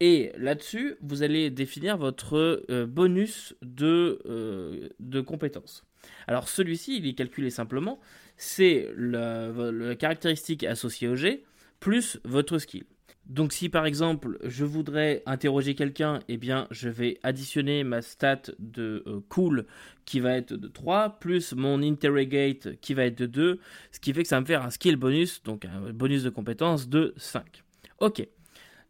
[0.00, 5.84] Et là-dessus, vous allez définir votre euh, bonus de, euh, de compétences.
[6.26, 8.00] Alors celui-ci, il est calculé simplement,
[8.44, 11.42] c'est la, la caractéristique associée au jet
[11.80, 12.84] plus votre skill.
[13.26, 18.42] Donc si par exemple je voudrais interroger quelqu'un, eh bien je vais additionner ma stat
[18.58, 19.64] de euh, cool
[20.04, 23.60] qui va être de 3 plus mon interrogate qui va être de 2,
[23.92, 26.30] ce qui fait que ça va me faire un skill bonus, donc un bonus de
[26.30, 27.62] compétence de 5.
[28.00, 28.26] Ok.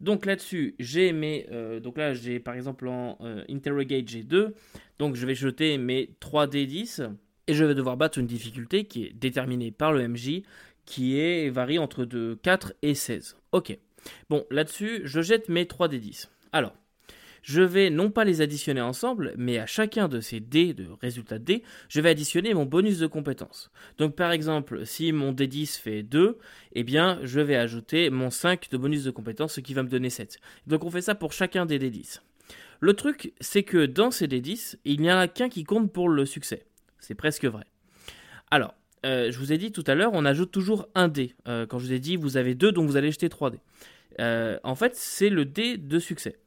[0.01, 4.53] Donc là-dessus, j'ai mes euh, donc là j'ai par exemple en euh, interrogate j'ai 2,
[4.99, 7.09] donc je vais jeter mes 3 D10
[7.47, 10.43] et je vais devoir battre une difficulté qui est déterminée par le MJ
[10.87, 13.37] qui est varie entre de 4 et 16.
[13.53, 13.79] Ok.
[14.29, 16.31] Bon, là-dessus, je jette mes 3 d 10.
[16.53, 16.75] Alors,
[17.45, 21.39] je vais non pas les additionner ensemble, mais à chacun de ces dés de résultat
[21.39, 23.71] D, je vais additionner mon bonus de compétence.
[23.99, 26.39] Donc par exemple, si mon D10 fait 2,
[26.73, 29.91] eh bien je vais ajouter mon 5 de bonus de compétence, ce qui va me
[29.91, 30.39] donner 7.
[30.67, 32.21] Donc on fait ça pour chacun des D10.
[32.81, 36.09] Le truc, c'est que dans ces D10, il n'y en a qu'un qui compte pour
[36.09, 36.65] le succès.
[37.05, 37.65] C'est presque vrai.
[38.51, 41.35] Alors, euh, je vous ai dit tout à l'heure, on ajoute toujours un dé.
[41.47, 43.61] Euh, quand je vous ai dit, vous avez deux, donc vous allez jeter 3 dés.
[44.21, 46.39] Euh, en fait, c'est le dé de succès.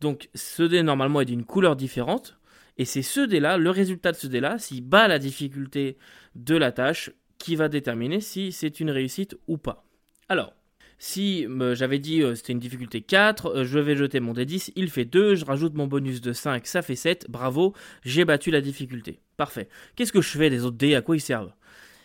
[0.00, 2.36] Donc, ce dé, normalement, est d'une couleur différente.
[2.76, 5.96] Et c'est ce dé-là, le résultat de ce dé-là, s'il bat la difficulté
[6.34, 9.84] de la tâche, qui va déterminer si c'est une réussite ou pas.
[10.28, 10.52] Alors,
[10.98, 15.34] si j'avais dit c'était une difficulté 4, je vais jeter mon D10, il fait 2,
[15.34, 17.74] je rajoute mon bonus de 5, ça fait 7, bravo,
[18.04, 19.20] j'ai battu la difficulté.
[19.36, 19.68] Parfait.
[19.96, 20.94] Qu'est-ce que je fais des autres dés?
[20.94, 21.52] À quoi ils servent?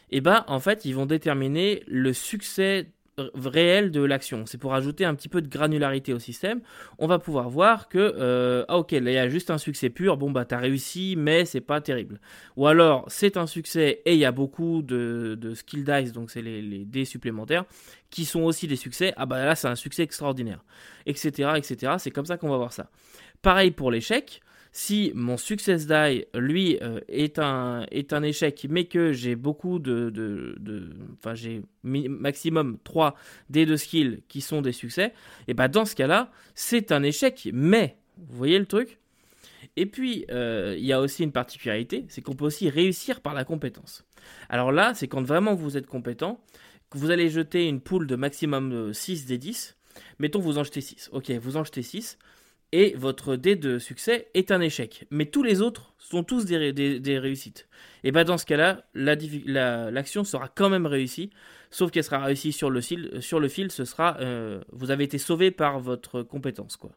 [0.10, 2.91] Et bah en fait ils vont déterminer le succès
[3.34, 4.45] réel de l'action.
[4.45, 6.62] C'est pour ajouter un petit peu de granularité au système.
[6.99, 9.89] On va pouvoir voir que euh, ah ok là il y a juste un succès
[9.89, 10.17] pur.
[10.17, 12.19] Bon bah t'as réussi mais c'est pas terrible.
[12.56, 16.30] Ou alors c'est un succès et il y a beaucoup de, de skill dice donc
[16.32, 17.65] c'est les, les dés supplémentaires
[18.10, 19.13] qui sont aussi des succès.
[19.17, 20.63] Ah bah là c'est un succès extraordinaire,
[21.06, 21.93] etc etc.
[21.97, 22.89] C'est comme ça qu'on va voir ça.
[23.41, 24.41] Pareil pour l'échec
[24.78, 29.80] si mon success die, lui, euh, est, un, est un échec, mais que j'ai beaucoup
[29.80, 30.56] de...
[31.18, 33.16] Enfin, j'ai maximum 3
[33.50, 35.13] dés de skill qui sont des succès,
[35.48, 37.98] et bah dans ce cas-là, c'est un échec, mais...
[38.18, 39.00] Vous voyez le truc?
[39.78, 43.34] Et puis, euh, il y a aussi une particularité, c'est qu'on peut aussi réussir par
[43.34, 44.06] la compétence.
[44.48, 46.40] Alors là, c'est quand vraiment vous êtes compétent,
[46.92, 49.76] que vous allez jeter une poule de maximum 6 des 10.
[50.20, 51.10] Mettons, vous en jetez 6.
[51.13, 52.20] Ok, vous en jetez 6
[52.71, 55.06] et votre dé de succès est un échec.
[55.10, 57.67] Mais tous les autres sont tous des, réussites.
[58.03, 61.30] Et bien dans ce cas-là, l'action sera quand même réussie,
[61.71, 65.06] sauf qu'elle sera réussie sur le, fil, sur le fil, ce sera euh, vous avez
[65.06, 66.77] été sauvé par votre compétence.
[66.77, 66.91] quoi.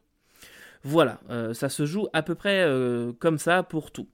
[0.83, 4.07] Voilà, euh, ça se joue à peu près euh, comme ça pour tout.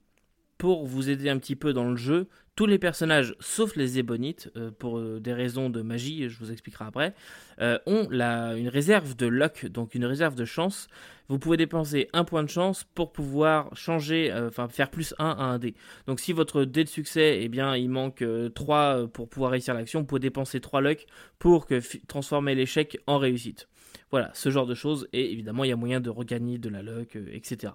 [0.58, 4.50] Pour vous aider un petit peu dans le jeu, tous les personnages, sauf les ébonites,
[4.56, 7.14] euh, pour euh, des raisons de magie, je vous expliquerai après,
[7.60, 10.88] euh, ont une réserve de luck, donc une réserve de chance.
[11.28, 15.44] Vous pouvez dépenser un point de chance pour pouvoir changer, enfin faire plus 1 à
[15.44, 15.76] un dé.
[16.08, 18.24] Donc si votre dé de succès, eh bien, il manque
[18.56, 21.06] 3 pour pouvoir réussir l'action, vous pouvez dépenser 3 luck
[21.38, 23.68] pour que, transformer l'échec en réussite.
[24.10, 26.82] Voilà, ce genre de choses, et évidemment, il y a moyen de regagner de la
[26.82, 27.74] luck, etc.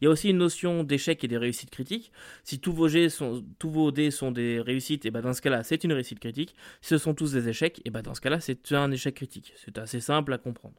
[0.00, 2.12] Il y a aussi une notion d'échec et des réussites critiques.
[2.42, 5.62] Si tous vos, sont, tous vos dés sont des réussites, et ben dans ce cas-là,
[5.62, 6.54] c'est une réussite critique.
[6.80, 9.52] Si ce sont tous des échecs, et ben dans ce cas-là, c'est un échec critique.
[9.56, 10.74] C'est assez simple à comprendre.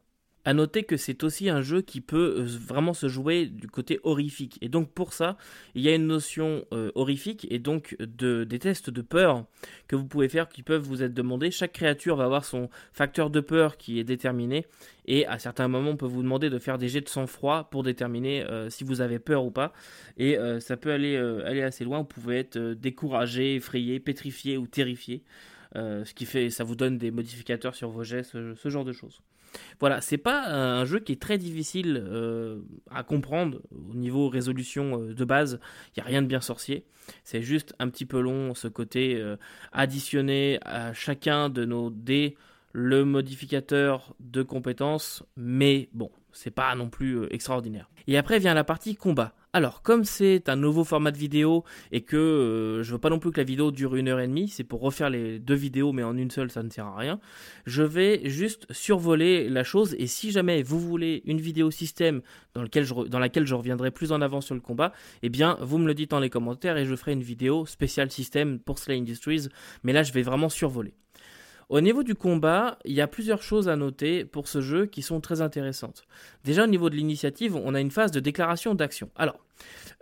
[0.47, 3.99] À noter que c'est aussi un jeu qui peut euh, vraiment se jouer du côté
[4.03, 4.59] horrifique.
[4.61, 5.37] Et donc pour ça,
[5.73, 9.45] il y a une notion euh, horrifique et donc de, des tests de peur
[9.87, 11.49] que vous pouvez faire qui peuvent vous être demandés.
[11.49, 14.67] Chaque créature va avoir son facteur de peur qui est déterminé.
[15.07, 17.81] Et à certains moments, on peut vous demander de faire des jets de sang-froid pour
[17.81, 19.73] déterminer euh, si vous avez peur ou pas.
[20.17, 21.99] Et ça peut aller, aller assez loin.
[21.99, 25.23] Vous pouvez être découragé, effrayé, pétrifié ou terrifié.
[25.73, 29.21] ce qui fait, ça vous donne des modificateurs sur vos jets, ce genre de choses.
[29.79, 35.01] Voilà, c'est pas un jeu qui est très difficile euh, à comprendre au niveau résolution
[35.01, 35.59] euh, de base.
[35.95, 36.85] Il y a rien de bien sorcier.
[37.23, 39.37] C'est juste un petit peu long ce côté euh,
[39.71, 42.35] additionner à chacun de nos dés
[42.73, 47.89] le modificateur de compétences, mais bon, c'est pas non plus extraordinaire.
[48.07, 49.33] Et après vient la partie combat.
[49.55, 51.63] Alors, comme c'est un nouveau format de vidéo
[51.93, 54.27] et que euh, je veux pas non plus que la vidéo dure une heure et
[54.27, 56.97] demie, c'est pour refaire les deux vidéos mais en une seule, ça ne sert à
[56.97, 57.21] rien.
[57.65, 62.21] Je vais juste survoler la chose et si jamais vous voulez une vidéo système
[62.53, 62.65] dans,
[63.05, 64.91] dans laquelle je reviendrai plus en avant sur le combat,
[65.23, 68.11] eh bien, vous me le dites dans les commentaires et je ferai une vidéo spéciale
[68.11, 69.47] système pour Slay Industries.
[69.83, 70.95] Mais là, je vais vraiment survoler.
[71.69, 75.01] Au niveau du combat, il y a plusieurs choses à noter pour ce jeu qui
[75.01, 76.03] sont très intéressantes.
[76.43, 79.09] Déjà au niveau de l'initiative, on a une phase de déclaration d'action.
[79.15, 79.39] Alors,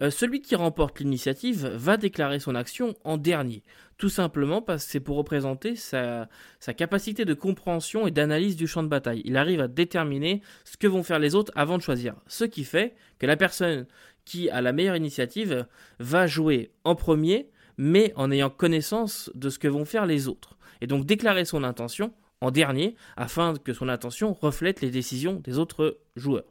[0.02, 3.64] euh, celui qui remporte l'initiative va déclarer son action en dernier,
[3.98, 6.28] tout simplement parce que c'est pour représenter sa,
[6.60, 9.22] sa capacité de compréhension et d'analyse du champ de bataille.
[9.24, 12.66] Il arrive à déterminer ce que vont faire les autres avant de choisir, ce qui
[12.66, 13.86] fait que la personne
[14.26, 15.66] qui a la meilleure initiative
[16.00, 20.58] va jouer en premier mais en ayant connaissance de ce que vont faire les autres.
[20.84, 25.58] Et donc déclarer son intention en dernier, afin que son intention reflète les décisions des
[25.58, 26.44] autres joueurs.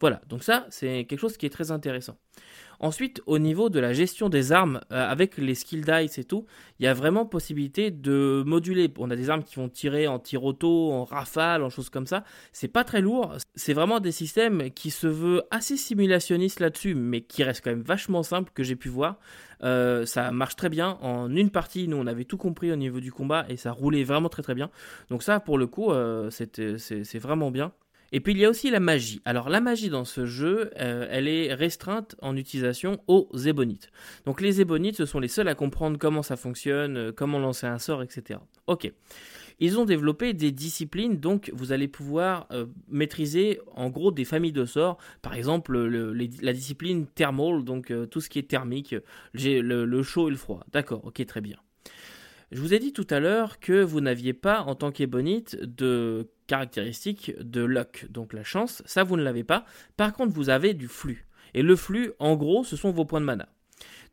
[0.00, 2.16] Voilà, donc ça, c'est quelque chose qui est très intéressant.
[2.82, 6.46] Ensuite, au niveau de la gestion des armes, euh, avec les skill dice et tout,
[6.78, 8.90] il y a vraiment possibilité de moduler.
[8.98, 12.06] On a des armes qui vont tirer en tir auto, en rafale, en choses comme
[12.06, 12.24] ça.
[12.52, 13.36] C'est pas très lourd.
[13.54, 17.82] C'est vraiment des systèmes qui se veulent assez simulationnistes là-dessus, mais qui restent quand même
[17.82, 19.18] vachement simples que j'ai pu voir.
[19.62, 20.96] Euh, ça marche très bien.
[21.02, 24.04] En une partie, nous, on avait tout compris au niveau du combat et ça roulait
[24.04, 24.70] vraiment très très bien.
[25.10, 27.72] Donc ça, pour le coup, euh, c'est vraiment bien.
[28.12, 29.20] Et puis il y a aussi la magie.
[29.24, 33.90] Alors la magie dans ce jeu, euh, elle est restreinte en utilisation aux ébonites.
[34.24, 37.66] Donc les ébonites, ce sont les seuls à comprendre comment ça fonctionne, euh, comment lancer
[37.66, 38.40] un sort, etc.
[38.66, 38.92] Ok.
[39.62, 44.52] Ils ont développé des disciplines, donc vous allez pouvoir euh, maîtriser en gros des familles
[44.52, 44.96] de sorts.
[45.20, 48.94] Par exemple, la discipline thermal, donc tout ce qui est thermique,
[49.34, 50.64] le, le chaud et le froid.
[50.72, 51.58] D'accord, ok, très bien.
[52.52, 56.28] Je vous ai dit tout à l'heure que vous n'aviez pas en tant qu'ébonite de
[56.48, 59.64] caractéristiques de luck, donc la chance, ça vous ne l'avez pas.
[59.96, 61.28] Par contre, vous avez du flux.
[61.54, 63.48] Et le flux, en gros, ce sont vos points de mana.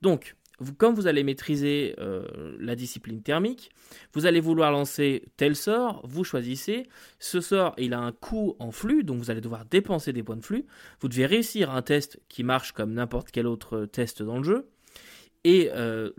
[0.04, 0.36] Donc,
[0.78, 3.72] comme vous allez maîtriser euh, la discipline thermique,
[4.14, 6.88] vous allez vouloir lancer tel sort, vous choisissez.
[7.18, 10.38] Ce sort, il a un coût en flux, donc vous allez devoir dépenser des points
[10.38, 10.66] de flux.
[11.00, 14.70] Vous devez réussir un test qui marche comme n'importe quel autre test dans le jeu
[15.48, 16.12] et euh,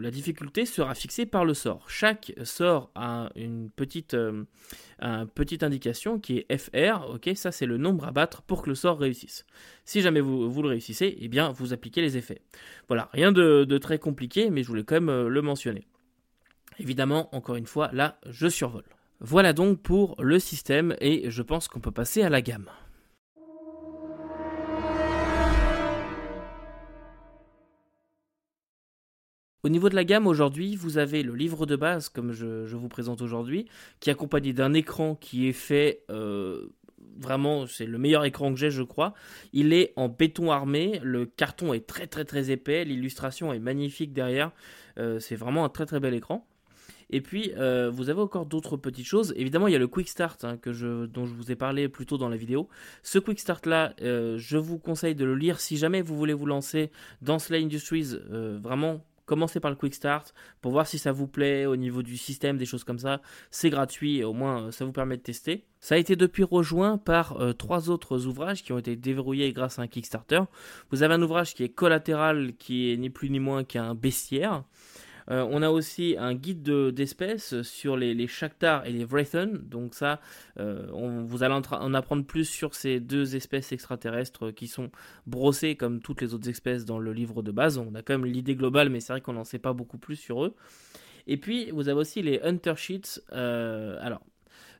[0.00, 1.90] la difficulté sera fixée par le sort.
[1.90, 4.44] Chaque sort a une petite, euh,
[4.98, 8.98] indication qui est FR, ok, ça c'est le nombre à battre pour que le sort
[8.98, 9.44] réussisse.
[9.84, 12.40] Si jamais vous, vous le réussissez, eh bien vous appliquez les effets.
[12.88, 15.86] Voilà, rien de, très compliqué, mais je voulais quand même euh, le mentionner.
[16.78, 18.84] Évidemment, encore une fois, là, je survole.
[19.20, 22.70] Voilà donc pour le système, et je pense qu'on peut passer à la gamme.
[29.66, 32.86] Au niveau de la gamme, aujourd'hui, vous avez le livre de base, comme je, vous
[32.86, 33.66] présente aujourd'hui,
[33.98, 36.68] qui est accompagné d'un écran qui est fait euh,
[37.18, 39.12] vraiment, c'est le meilleur écran que j'ai, je crois.
[39.52, 44.12] Il est en béton armé, le carton est très très très épais, l'illustration est magnifique
[44.12, 44.52] derrière.
[44.98, 46.46] Euh, c'est vraiment un très très bel écran.
[47.10, 49.34] Et puis, euh, vous avez encore d'autres petites choses.
[49.34, 51.88] Évidemment, il y a le Quick Start hein, que je, dont je vous ai parlé
[51.88, 52.68] plus tôt dans la vidéo.
[53.02, 56.46] Ce Quick Start là, je vous conseille de le lire si jamais vous voulez vous
[56.46, 58.16] lancer dans Slay Industries.
[58.30, 62.16] vraiment, commencez par le Quick Start pour voir si ça vous plaît au niveau du
[62.16, 63.20] système, des choses comme ça.
[63.50, 65.64] C'est gratuit au moins euh, ça vous permet de tester.
[65.80, 69.78] Ça a été depuis rejoint par euh, trois autres ouvrages qui ont été déverrouillés grâce
[69.78, 70.40] à un Kickstarter.
[70.90, 74.64] Vous avez un ouvrage qui est collatéral, qui est ni plus ni moins qu'un bestiaire.
[75.30, 78.28] Euh, on a aussi un guide d'espèces sur les, les
[78.84, 79.58] et les Wraithen.
[79.68, 80.20] Donc ça,
[80.58, 84.90] euh, on, vous allez en, apprendre plus sur ces deux espèces extraterrestres qui sont
[85.26, 87.78] brossées comme toutes les autres espèces dans le livre de base.
[87.78, 90.16] On a quand même l'idée globale, mais c'est vrai qu'on n'en sait pas beaucoup plus
[90.16, 90.54] sur eux.
[91.26, 93.20] Et puis, vous avez aussi les Hunter Sheets.
[93.32, 94.22] Euh, alors,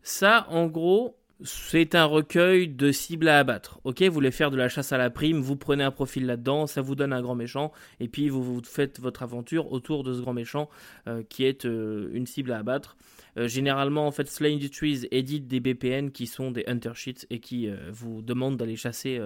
[0.02, 3.80] ça, en gros, c'est un recueil de cibles à abattre.
[3.84, 6.66] Ok, vous voulez faire de la chasse à la prime, vous prenez un profil là-dedans,
[6.66, 10.14] ça vous donne un grand méchant, et puis vous, vous faites votre aventure autour de
[10.14, 10.70] ce grand méchant
[11.08, 12.96] euh, qui est euh, une cible à abattre.
[13.36, 17.40] Euh, généralement, en fait, Slay Industries édite des BPN qui sont des Hunter Sheets et
[17.40, 19.20] qui vous demandent d'aller chasser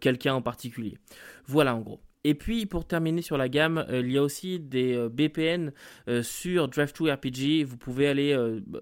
[0.00, 0.98] quelqu'un en particulier.
[1.46, 2.00] Voilà en gros.
[2.26, 5.72] Et puis pour terminer sur la gamme, euh, il y a aussi des euh, BPN
[6.08, 7.66] euh, sur Drive2 RPG.
[7.66, 8.34] Vous pouvez aller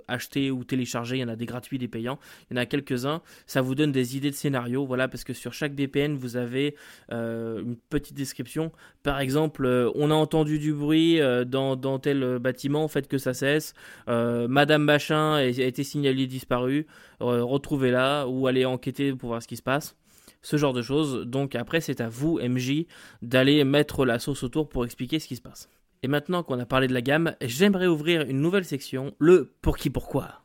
[0.07, 1.17] acheter ou télécharger.
[1.17, 2.21] Il y en a des gratuits, des payants.
[2.51, 3.21] Il y en a quelques-uns.
[3.47, 4.87] Ça vous donne des idées de scénario.
[4.87, 6.77] Voilà, parce que sur chaque BPN, vous avez
[7.11, 8.71] une petite description.
[9.03, 12.87] Par exemple, on a entendu du bruit dans, dans, tel bâtiment.
[12.89, 13.75] Faites que ça cesse.
[14.07, 16.87] Madame Machin a été signalée disparue.
[17.21, 19.97] Retrouvez-la ou allez enquêter pour voir ce qui se passe
[20.43, 21.23] ce genre de choses.
[21.27, 22.87] Donc après, c'est à vous, MJ,
[23.23, 25.69] d'aller mettre la sauce autour pour expliquer ce qui se passe.
[26.03, 29.77] Et maintenant qu'on a parlé de la gamme, j'aimerais ouvrir une nouvelle section, le pour
[29.77, 30.42] qui pourquoi.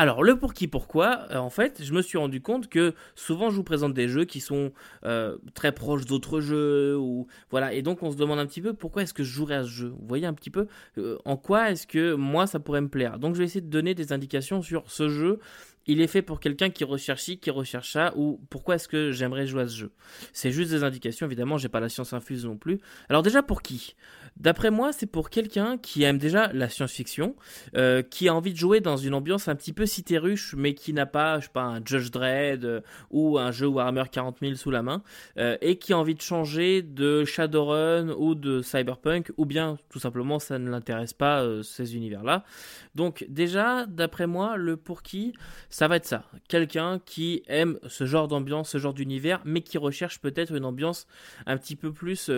[0.00, 3.50] Alors, le pour qui, pourquoi, euh, en fait, je me suis rendu compte que souvent
[3.50, 4.72] je vous présente des jeux qui sont
[5.04, 8.72] euh, très proches d'autres jeux, ou voilà, et donc on se demande un petit peu
[8.72, 9.88] pourquoi est-ce que je jouerais à ce jeu.
[9.88, 13.18] Vous voyez un petit peu euh, en quoi est-ce que moi ça pourrait me plaire.
[13.18, 15.38] Donc, je vais essayer de donner des indications sur ce jeu
[15.86, 19.46] il est fait pour quelqu'un qui recherche qui recherche ça, ou pourquoi est-ce que j'aimerais
[19.46, 19.92] jouer à ce jeu.
[20.32, 22.80] C'est juste des indications, évidemment, j'ai pas la science infuse non plus.
[23.08, 23.96] Alors déjà pour qui?
[24.40, 27.34] D'après moi, c'est pour quelqu'un qui aime déjà la science-fiction,
[27.76, 30.92] euh, qui a envie de jouer dans une ambiance un petit peu cité-ruche, mais qui
[30.92, 34.54] n'a pas, je sais pas, un Judge Dredd euh, ou un jeu Warhammer 40 000
[34.54, 35.02] sous la main,
[35.36, 39.98] euh, et qui a envie de changer de Shadowrun ou de Cyberpunk, ou bien tout
[39.98, 42.44] simplement ça ne l'intéresse pas ces univers-là.
[42.94, 45.34] Donc déjà, d'après moi, le pour qui,
[45.68, 46.24] ça va être ça.
[46.48, 51.06] Quelqu'un qui aime ce genre d'ambiance, ce genre d'univers, mais qui recherche peut-être une ambiance
[51.46, 52.30] un petit peu plus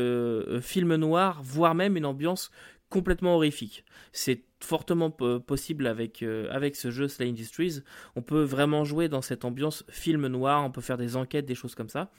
[0.60, 2.50] film noir, voire même une ambiance
[2.92, 3.84] complètement horrifique.
[4.12, 7.80] C'est fortement possible avec, euh, avec ce jeu Slay Industries.
[8.16, 11.54] On peut vraiment jouer dans cette ambiance film noir, on peut faire des enquêtes, des
[11.54, 12.10] choses comme ça.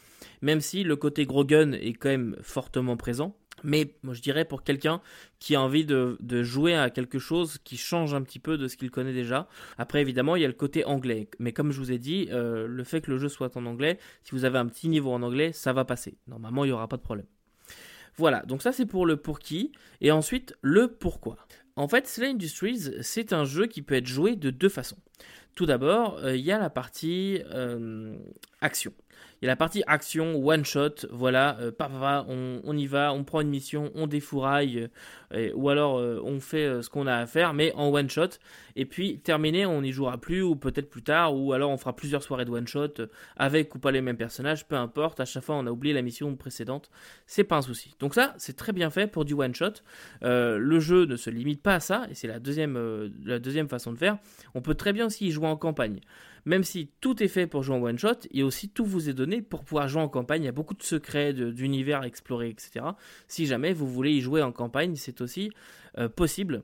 [0.42, 3.38] Même si le côté gros gun est quand même fortement présent.
[3.64, 5.00] Mais moi, je dirais pour quelqu'un
[5.40, 8.76] qui a envie de, jouer à quelque chose qui change un petit peu de ce
[8.76, 9.48] qu'il connaît déjà.
[9.78, 11.30] Après, évidemment, il y a le côté anglais.
[11.40, 14.00] Mais comme je vous ai dit, euh, le fait que le jeu soit en anglais,
[14.24, 16.18] si vous avez un petit niveau en anglais, ça va passer.
[16.28, 17.28] Normalement, il n'y aura pas de problème.
[18.18, 19.72] Voilà, donc ça c'est pour le pour qui.
[20.02, 21.38] Et ensuite, le pourquoi.
[21.76, 25.00] En fait, Slay Industries, c'est un jeu qui peut être joué de deux façons.
[25.56, 28.16] Tout d'abord, euh, il y a la partie euh,
[28.62, 28.92] action.
[29.42, 31.72] Il y a la partie action, one shot, voilà, euh,
[32.30, 34.88] on, on, y va, on prend une mission, on défouraille,
[35.54, 38.30] ou alors on fait ce qu'on a à faire, mais en one shot.
[38.78, 41.94] Et puis terminé, on n'y jouera plus, ou peut-être plus tard, ou alors on fera
[41.94, 42.94] plusieurs soirées de one shot
[43.36, 45.20] avec ou pas les mêmes personnages, peu importe.
[45.20, 46.90] À chaque fois, on a oublié la mission précédente,
[47.28, 47.96] c'est pas un souci.
[48.00, 49.74] Donc ça, c'est très bien fait pour du one shot.
[50.22, 53.92] le jeu ne se limite pas à ça, et c'est la deuxième, la deuxième façon
[53.92, 54.18] de faire.
[54.56, 56.00] On peut très bien aussi y jouer en campagne.
[56.46, 59.14] Même si tout est fait pour jouer en one shot, et aussi tout vous est
[59.14, 60.44] donné pour pouvoir jouer en campagne.
[60.44, 62.86] Il y a beaucoup de secrets, d'univers à explorer, etc.
[63.28, 65.52] Si jamais vous voulez y jouer en campagne, c'est aussi
[65.98, 66.64] euh, possible.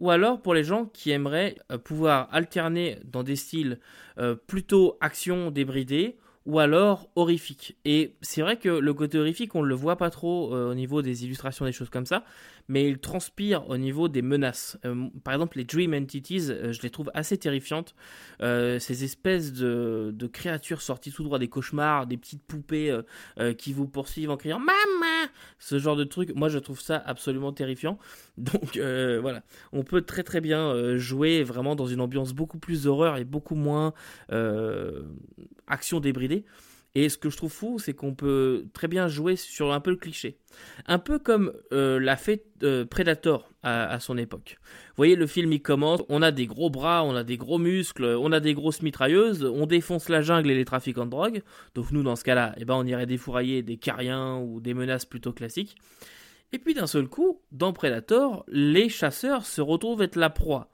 [0.00, 3.78] Ou alors pour les gens qui aimeraient euh, pouvoir alterner dans des styles
[4.18, 7.76] euh, plutôt action débridée ou alors horrifique.
[7.84, 11.24] Et c'est vrai que le côté horrifique, on le voit pas trop au niveau des
[11.24, 12.24] illustrations, des choses comme ça,
[12.68, 14.78] mais il transpire au niveau des menaces.
[14.84, 17.94] Euh, par exemple, les Dream Entities, euh, je les trouve assez terrifiantes.
[18.40, 22.96] Euh, ces espèces de, créatures sorties tout droit des cauchemars, des petites poupées
[23.58, 27.52] qui vous poursuivent en criant Maman Ce genre de truc, moi je trouve ça absolument
[27.52, 27.98] terrifiant.
[28.38, 29.42] Donc voilà,
[29.72, 33.56] on peut très très bien jouer vraiment dans une ambiance beaucoup plus horreur et beaucoup
[33.56, 33.92] moins
[35.66, 36.44] action débridée.
[36.94, 39.90] Et ce que je trouve fou, c'est qu'on peut très bien jouer sur un peu
[39.90, 40.36] le cliché.
[40.86, 44.58] Un peu comme euh, l'a fait euh, Predator à, son époque.
[44.60, 47.58] Vous voyez, le film il commence, on a des gros bras, on a des gros
[47.58, 51.42] muscles, on a des grosses mitrailleuses, on défonce la jungle et les trafiquants de drogue.
[51.74, 55.04] Donc nous, dans ce cas-là, eh ben, on irait défourailler des cariens ou des menaces
[55.04, 55.76] plutôt classiques.
[56.52, 60.68] Et puis d'un seul coup, dans Predator, les chasseurs se retrouvent être la proie.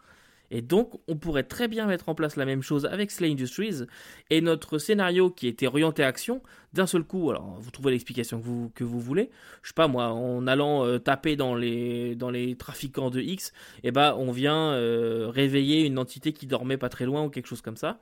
[0.50, 3.86] Et donc, on pourrait très bien mettre en place la même chose avec Slay Industries.
[4.30, 6.42] Et notre scénario qui était orienté action,
[6.72, 9.30] d'un seul coup, alors vous trouvez l'explication que vous, que vous voulez,
[9.62, 13.52] je sais pas moi, en allant euh, taper dans les, dans les trafiquants de X,
[13.82, 17.30] et eh ben, on vient euh, réveiller une entité qui dormait pas très loin ou
[17.30, 17.98] quelque chose comme ça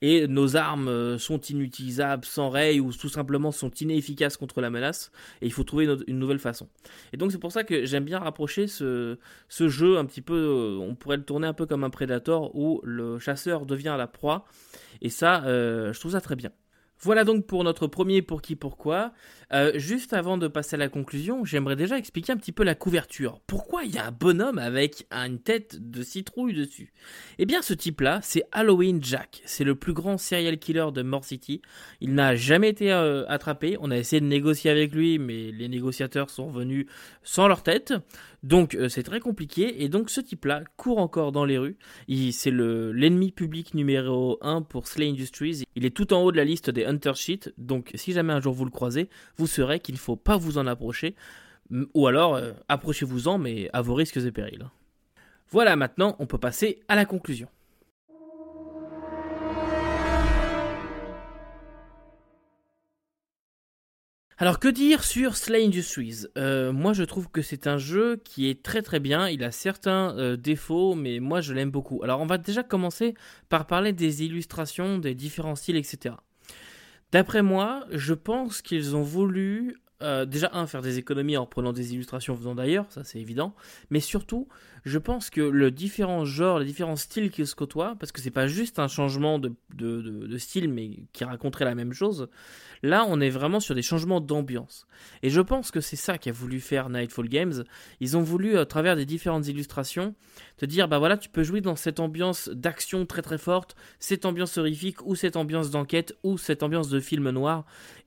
[0.00, 4.70] et nos armes euh, sont inutilisables sans ray ou tout simplement sont inefficaces contre la
[4.70, 5.10] menace
[5.42, 6.68] et il faut trouver une, nouvelle façon.
[7.12, 9.18] Et donc c'est pour ça que j'aime bien rapprocher ce,
[9.48, 12.54] ce jeu un petit peu, euh, on pourrait le tourner un peu comme un Predator
[12.54, 14.44] où le chasseur devient la proie
[15.02, 16.50] et ça euh, je trouve ça très bien.
[17.00, 19.12] Voilà donc pour notre premier pour qui pourquoi.
[19.52, 22.74] Euh, juste avant de passer à la conclusion, j'aimerais déjà expliquer un petit peu la
[22.74, 23.40] couverture.
[23.46, 26.92] Pourquoi il y a un bonhomme avec une tête de citrouille dessus?
[27.38, 29.40] Eh bien ce type-là, c'est Halloween Jack.
[29.44, 31.62] C'est le plus grand serial killer de Mort City.
[32.00, 33.76] Il n'a jamais été euh, attrapé.
[33.80, 36.86] On a essayé de négocier avec lui, mais les négociateurs sont venus
[37.22, 37.94] sans leur tête.
[38.42, 41.76] Donc euh, c'est très compliqué et donc ce type-là court encore dans les rues.
[42.32, 45.64] C'est l'ennemi public numéro 1 pour Slay Industries.
[45.74, 47.52] Il est tout en haut de la liste des Sheet.
[47.58, 50.58] Donc si jamais un jour vous le croisez, vous saurez qu'il ne faut pas vous
[50.58, 51.14] en approcher.
[51.94, 54.66] Ou alors euh, approchez-vous-en mais à vos risques et périls.
[55.50, 57.48] Voilà maintenant on peut passer à la conclusion.
[64.40, 68.48] Alors que dire sur Slay Industries euh, Moi je trouve que c'est un jeu qui
[68.48, 72.04] est très très bien, il a certains euh, défauts mais moi je l'aime beaucoup.
[72.04, 73.14] Alors on va déjà commencer
[73.48, 76.14] par parler des illustrations, des différents styles, etc.
[77.12, 81.72] D'après moi, je pense qu'ils ont voulu euh, déjà, un, faire des économies en prenant
[81.72, 83.54] des illustrations venant d'ailleurs, ça c'est évident,
[83.90, 84.46] mais surtout,
[84.84, 88.30] je pense que le différent genre, les différents styles qui se côtoient, parce que c'est
[88.30, 92.28] pas juste un changement de, de, style, mais qui raconterait la même chose,
[92.82, 94.86] là on est vraiment sur des changements d'ambiance.
[95.22, 97.64] Et je pense que c'est ça qu'a voulu faire Nightfall Games.
[98.00, 100.14] Ils ont voulu, à travers des différentes illustrations,
[100.56, 104.24] te dire, bah voilà, tu peux jouer dans cette ambiance d'action très très forte, cette
[104.24, 107.64] ambiance horrifique, ou cette ambiance d'enquête, ou cette ambiance de film noir,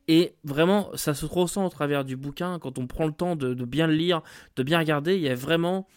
[0.07, 3.53] Et vraiment, ça se ressent au travers du bouquin, quand on prend le temps de,
[3.65, 4.21] bien le lire,
[4.55, 5.87] de bien regarder, il y a vraiment...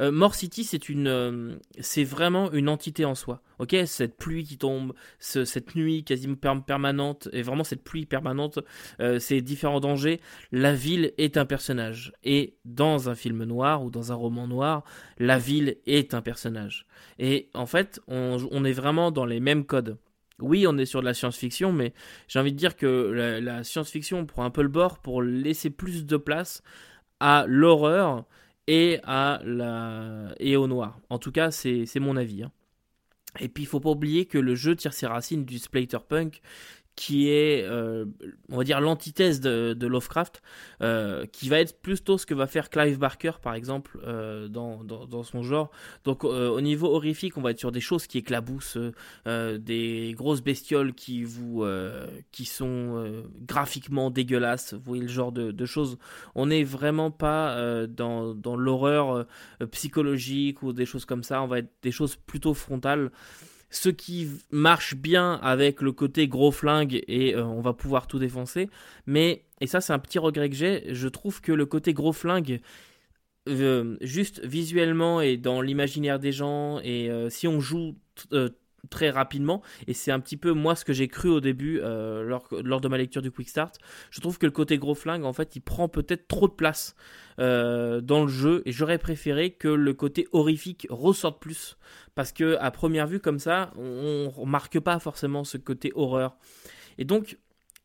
[0.00, 3.42] Euh, City, c'est une, euh, c'est vraiment une entité en soi.
[3.58, 8.58] Ok, cette pluie qui tombe, cette nuit quasiment permanente, et vraiment cette pluie permanente,
[9.00, 10.20] euh, ces différents dangers,
[10.50, 12.12] la ville est un personnage.
[12.24, 14.84] Et dans un film noir ou dans un roman noir,
[15.18, 16.86] la ville est un personnage.
[17.18, 19.96] Et en fait, on est vraiment dans les mêmes codes
[20.42, 21.92] oui, on est sur de la science-fiction, mais
[22.28, 26.04] j'ai envie de dire que la, science-fiction prend un peu le bord pour laisser plus
[26.04, 26.62] de place
[27.20, 28.24] à l'horreur
[28.72, 31.00] et au noir.
[31.10, 32.42] En tout cas, c'est mon avis.
[32.42, 32.52] Hein.
[33.40, 36.42] Et puis, il faut pas oublier que le jeu tire ses racines du splatterpunk,
[36.94, 38.04] qui est, euh,
[38.50, 40.42] on va dire, l'antithèse de, Lovecraft,
[40.82, 44.84] euh, qui va être plutôt ce que va faire Clive Barker, par exemple, euh, dans,
[44.84, 45.70] dans, son genre.
[46.04, 48.78] Donc, au niveau horrifique, on va être sur des choses qui éclaboussent,
[49.26, 51.64] des grosses bestioles qui, vous,
[52.30, 55.98] qui sont graphiquement dégueulasses, vous voyez le genre de, de choses.
[56.34, 59.26] On n'est vraiment pas dans, dans l'horreur
[59.70, 63.10] psychologique ou des choses comme ça, on va être des choses plutôt frontales
[63.72, 68.18] ce qui marche bien avec le côté gros flingue et euh, on va pouvoir tout
[68.18, 68.68] défoncer.
[69.06, 72.12] Mais, et ça c'est un petit regret que j'ai, je trouve que le côté gros
[72.12, 72.60] flingue,
[73.48, 77.96] euh, juste visuellement et dans l'imaginaire des gens, et euh, si on joue
[78.90, 79.62] très rapidement.
[79.86, 82.88] Et c'est un petit peu moi ce que j'ai cru au début lors, lors, de
[82.88, 83.78] ma lecture du Quick Start.
[84.10, 86.94] Je trouve que le côté gros flingue en fait il prend peut-être trop de place
[87.38, 88.62] dans le jeu.
[88.66, 91.76] Et j'aurais préféré que le côté horrifique ressorte plus.
[92.14, 96.36] Parce que à première vue comme ça, on, remarque pas forcément ce côté horreur.
[96.98, 97.38] Et donc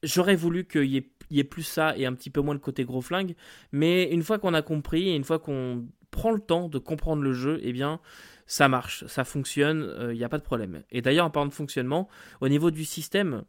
[0.03, 0.97] j'aurais voulu qu'il y,
[1.39, 3.35] ait, plus ça et un petit peu moins le côté gros flingue,
[3.71, 5.85] mais une fois qu'on a compris et une fois qu'on
[6.17, 8.01] prend le temps de comprendre le jeu, eh bien
[8.47, 10.83] ça marche, ça fonctionne, il euh, n'y a pas de problème.
[10.89, 12.09] Et d'ailleurs en parlant de fonctionnement,
[12.41, 13.43] au niveau du système,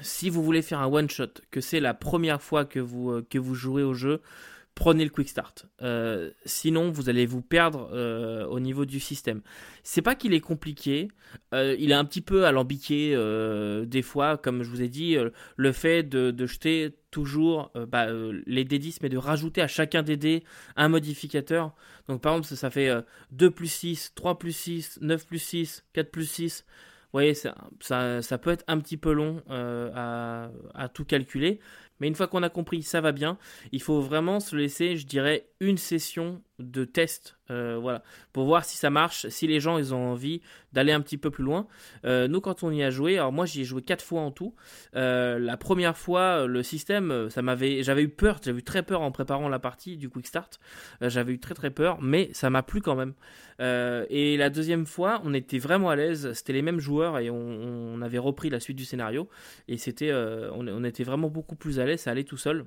[0.00, 3.26] si vous voulez faire un one shot, que c'est la première fois que vous, euh,
[3.30, 4.20] que vous jouez au jeu,
[4.74, 5.66] prenez le quick start.
[5.82, 9.42] Euh, sinon, vous allez vous perdre euh, au niveau du système.
[9.82, 11.08] C'est pas qu'il est compliqué,
[11.52, 13.16] euh, il est un petit peu alambiqué
[13.86, 15.16] des fois, comme je vous ai dit,
[15.56, 18.06] le fait de, jeter toujours bah,
[18.46, 20.44] les D10, mais de rajouter à chacun des dés
[20.76, 21.74] un modificateur.
[22.08, 22.90] Donc par exemple, ça, fait
[23.32, 26.64] 2 plus 6, 3 plus 6, 9 plus 6, 4 plus 6.
[26.66, 27.54] Vous voyez, ça,
[28.38, 30.48] peut être un petit peu long à,
[30.94, 31.60] tout calculer.
[32.02, 33.38] Mais une fois qu'on a compris, ça va bien.
[33.70, 38.02] Il faut vraiment se laisser, je dirais, une session de test, euh, voilà,
[38.32, 40.40] pour voir si ça marche, si les gens ils ont envie
[40.72, 41.68] d'aller un petit peu plus loin.
[42.04, 44.32] Euh, nous, quand on y a joué, alors moi j'y ai joué quatre fois en
[44.32, 44.56] tout.
[44.96, 49.02] Euh, la première fois, le système, ça m'avait, j'avais eu peur, j'avais eu très peur
[49.02, 50.58] en préparant la partie du quick start.
[51.00, 53.14] j'avais eu très très peur, mais ça m'a plu quand même.
[53.60, 56.32] et la deuxième fois, on était vraiment à l'aise.
[56.32, 59.28] C'était les mêmes joueurs et on, avait repris la suite du scénario
[59.68, 62.00] et c'était, on, on était vraiment beaucoup plus à l'aise.
[62.00, 62.66] Ça allait tout seul.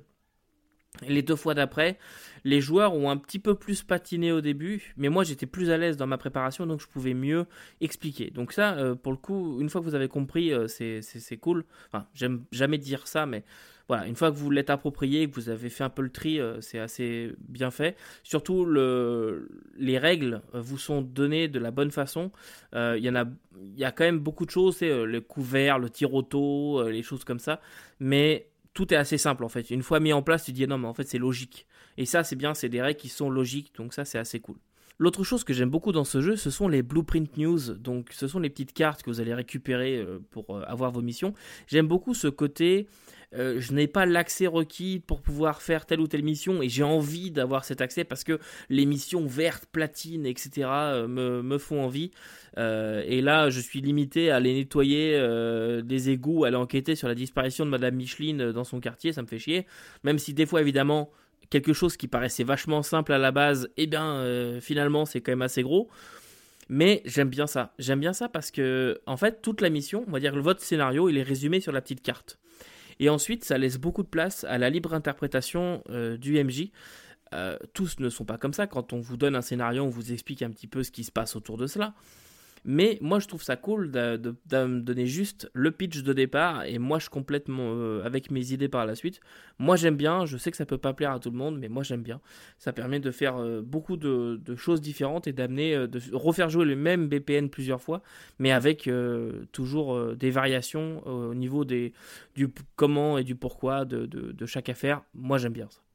[1.06, 1.98] Les deux fois d'après,
[2.44, 5.76] les joueurs ont un petit peu plus patiné au début, mais moi j'étais plus à
[5.76, 7.46] l'aise dans ma préparation, donc je pouvais mieux
[7.80, 8.30] expliquer.
[8.30, 11.64] Donc ça, euh, pour le coup, une fois que vous avez compris, euh, c'est cool.
[11.88, 13.44] Enfin, j'aime jamais dire ça, mais
[13.88, 16.40] voilà, une fois que vous l'êtes approprié, que vous avez fait un peu le tri,
[16.40, 17.96] euh, c'est assez bien fait.
[18.22, 22.30] Surtout, le, les règles vous sont données de la bonne façon.
[22.72, 23.24] Il y en a,
[23.60, 26.10] il y a quand même beaucoup de choses, c'est le couvert, le tir
[26.88, 27.60] les choses comme ça,
[28.00, 29.70] mais tout est assez simple en fait.
[29.70, 31.66] Une fois mis en place, tu dis non mais en fait c'est logique.
[31.96, 34.56] Et ça c'est bien, c'est des règles qui sont logiques, donc ça c'est assez cool.
[34.98, 37.74] L'autre chose que j'aime beaucoup dans ce jeu, ce sont les blueprint news.
[37.74, 41.02] Donc, ce sont les petites cartes que vous allez récupérer euh, pour euh, avoir vos
[41.02, 41.34] missions.
[41.66, 42.86] J'aime beaucoup ce côté.
[43.34, 46.84] Euh, je n'ai pas l'accès requis pour pouvoir faire telle ou telle mission et j'ai
[46.84, 50.68] envie d'avoir cet accès parce que les missions vertes, platines, etc.
[51.08, 52.10] me, me, font envie.
[52.56, 55.18] et là, je suis limité à aller nettoyer
[55.82, 59.12] des égouts, à aller enquêter sur la disparition de Madame Micheline dans son quartier.
[59.12, 59.66] Ça me fait chier.
[60.04, 61.10] Même si des fois, évidemment,
[61.50, 65.32] quelque chose qui paraissait vachement simple à la base, eh bien euh, finalement c'est quand
[65.32, 65.88] même assez gros.
[66.68, 67.72] Mais j'aime bien ça.
[67.78, 70.62] J'aime bien ça parce que en fait toute la mission, on va dire que votre
[70.62, 72.38] scénario, il est résumé sur la petite carte.
[73.00, 76.70] Et ensuite ça laisse beaucoup de place à la libre interprétation euh, du MJ.
[77.34, 78.66] Euh, tous ne sont pas comme ça.
[78.66, 81.12] Quand on vous donne un scénario, on vous explique un petit peu ce qui se
[81.12, 81.94] passe autour de cela.
[82.64, 86.78] Mais moi, je trouve ça cool de, me donner juste le pitch de départ et
[86.78, 89.20] moi, je complète euh, avec mes idées par la suite.
[89.58, 90.26] Moi, j'aime bien.
[90.26, 92.20] Je sais que ça peut pas plaire à tout le monde, mais moi, j'aime bien.
[92.58, 96.64] Ça permet de faire euh, beaucoup de, choses différentes et d'amener, euh, de refaire jouer
[96.64, 98.02] le même BPN plusieurs fois,
[98.38, 98.88] mais avec
[99.52, 101.92] toujours des variations au niveau du
[102.76, 105.02] comment et du pourquoi de chaque affaire.
[105.14, 105.85] Moi, j'aime bien ça.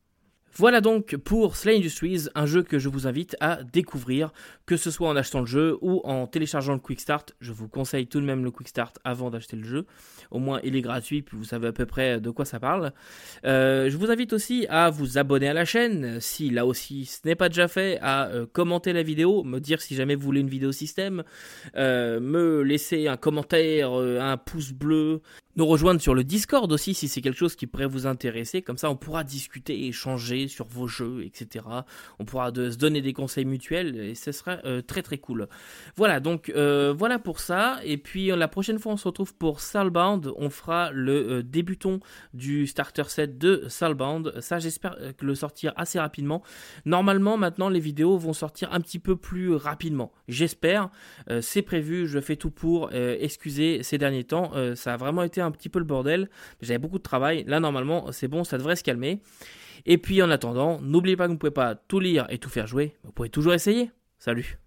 [0.56, 4.34] Voilà donc pour Slay Industries, un jeu que je vous invite à découvrir,
[4.66, 7.34] que ce soit en achetant le jeu ou en téléchargeant le Quick Start.
[7.39, 9.86] Je vous conseille tout de même le Quick Start avant d'acheter le jeu.
[10.30, 12.91] Au moins, il est gratuit, puis vous savez à peu près de quoi ça parle.
[13.45, 17.26] Euh, je vous invite aussi à vous abonner à la chaîne, si là aussi ce
[17.26, 20.41] n'est pas déjà fait, à euh, commenter la vidéo, me dire si jamais vous voulez
[20.41, 21.24] une vidéo système,
[21.78, 25.22] euh, me laisser un commentaire, un pouce bleu,
[25.56, 28.62] nous rejoindre sur le Discord aussi si c'est quelque chose qui pourrait vous intéresser.
[28.62, 31.66] Comme ça, on pourra discuter, échanger sur vos jeux, etc.
[32.20, 35.47] On pourra se donner des conseils mutuels et ce sera euh, très très cool.
[35.95, 37.80] Voilà, donc euh, voilà pour ça.
[37.84, 40.32] Et puis la prochaine fois, on se retrouve pour Soulbound.
[40.38, 41.99] On fera le euh, débuton
[42.34, 44.39] du starter set de Soulbound.
[44.39, 46.43] Ça, j'espère que le sortir assez rapidement.
[46.86, 50.12] Normalement, maintenant, les vidéos vont sortir un petit peu plus rapidement.
[50.28, 50.89] J'espère.
[51.41, 52.08] c'est prévu.
[52.08, 52.91] Je fais tout pour.
[52.93, 54.52] excusez ces derniers temps.
[54.76, 56.30] ça a vraiment été un petit peu le bordel.
[56.62, 57.44] J'avais beaucoup de travail.
[57.48, 59.22] Là, normalement, c'est bon, ça devrait se calmer.
[59.86, 62.50] Et puis, en attendant, n'oubliez pas que vous ne pouvez pas tout lire et tout
[62.50, 62.96] faire jouer.
[63.04, 63.92] Vous pouvez toujours essayer.
[64.20, 64.61] Salut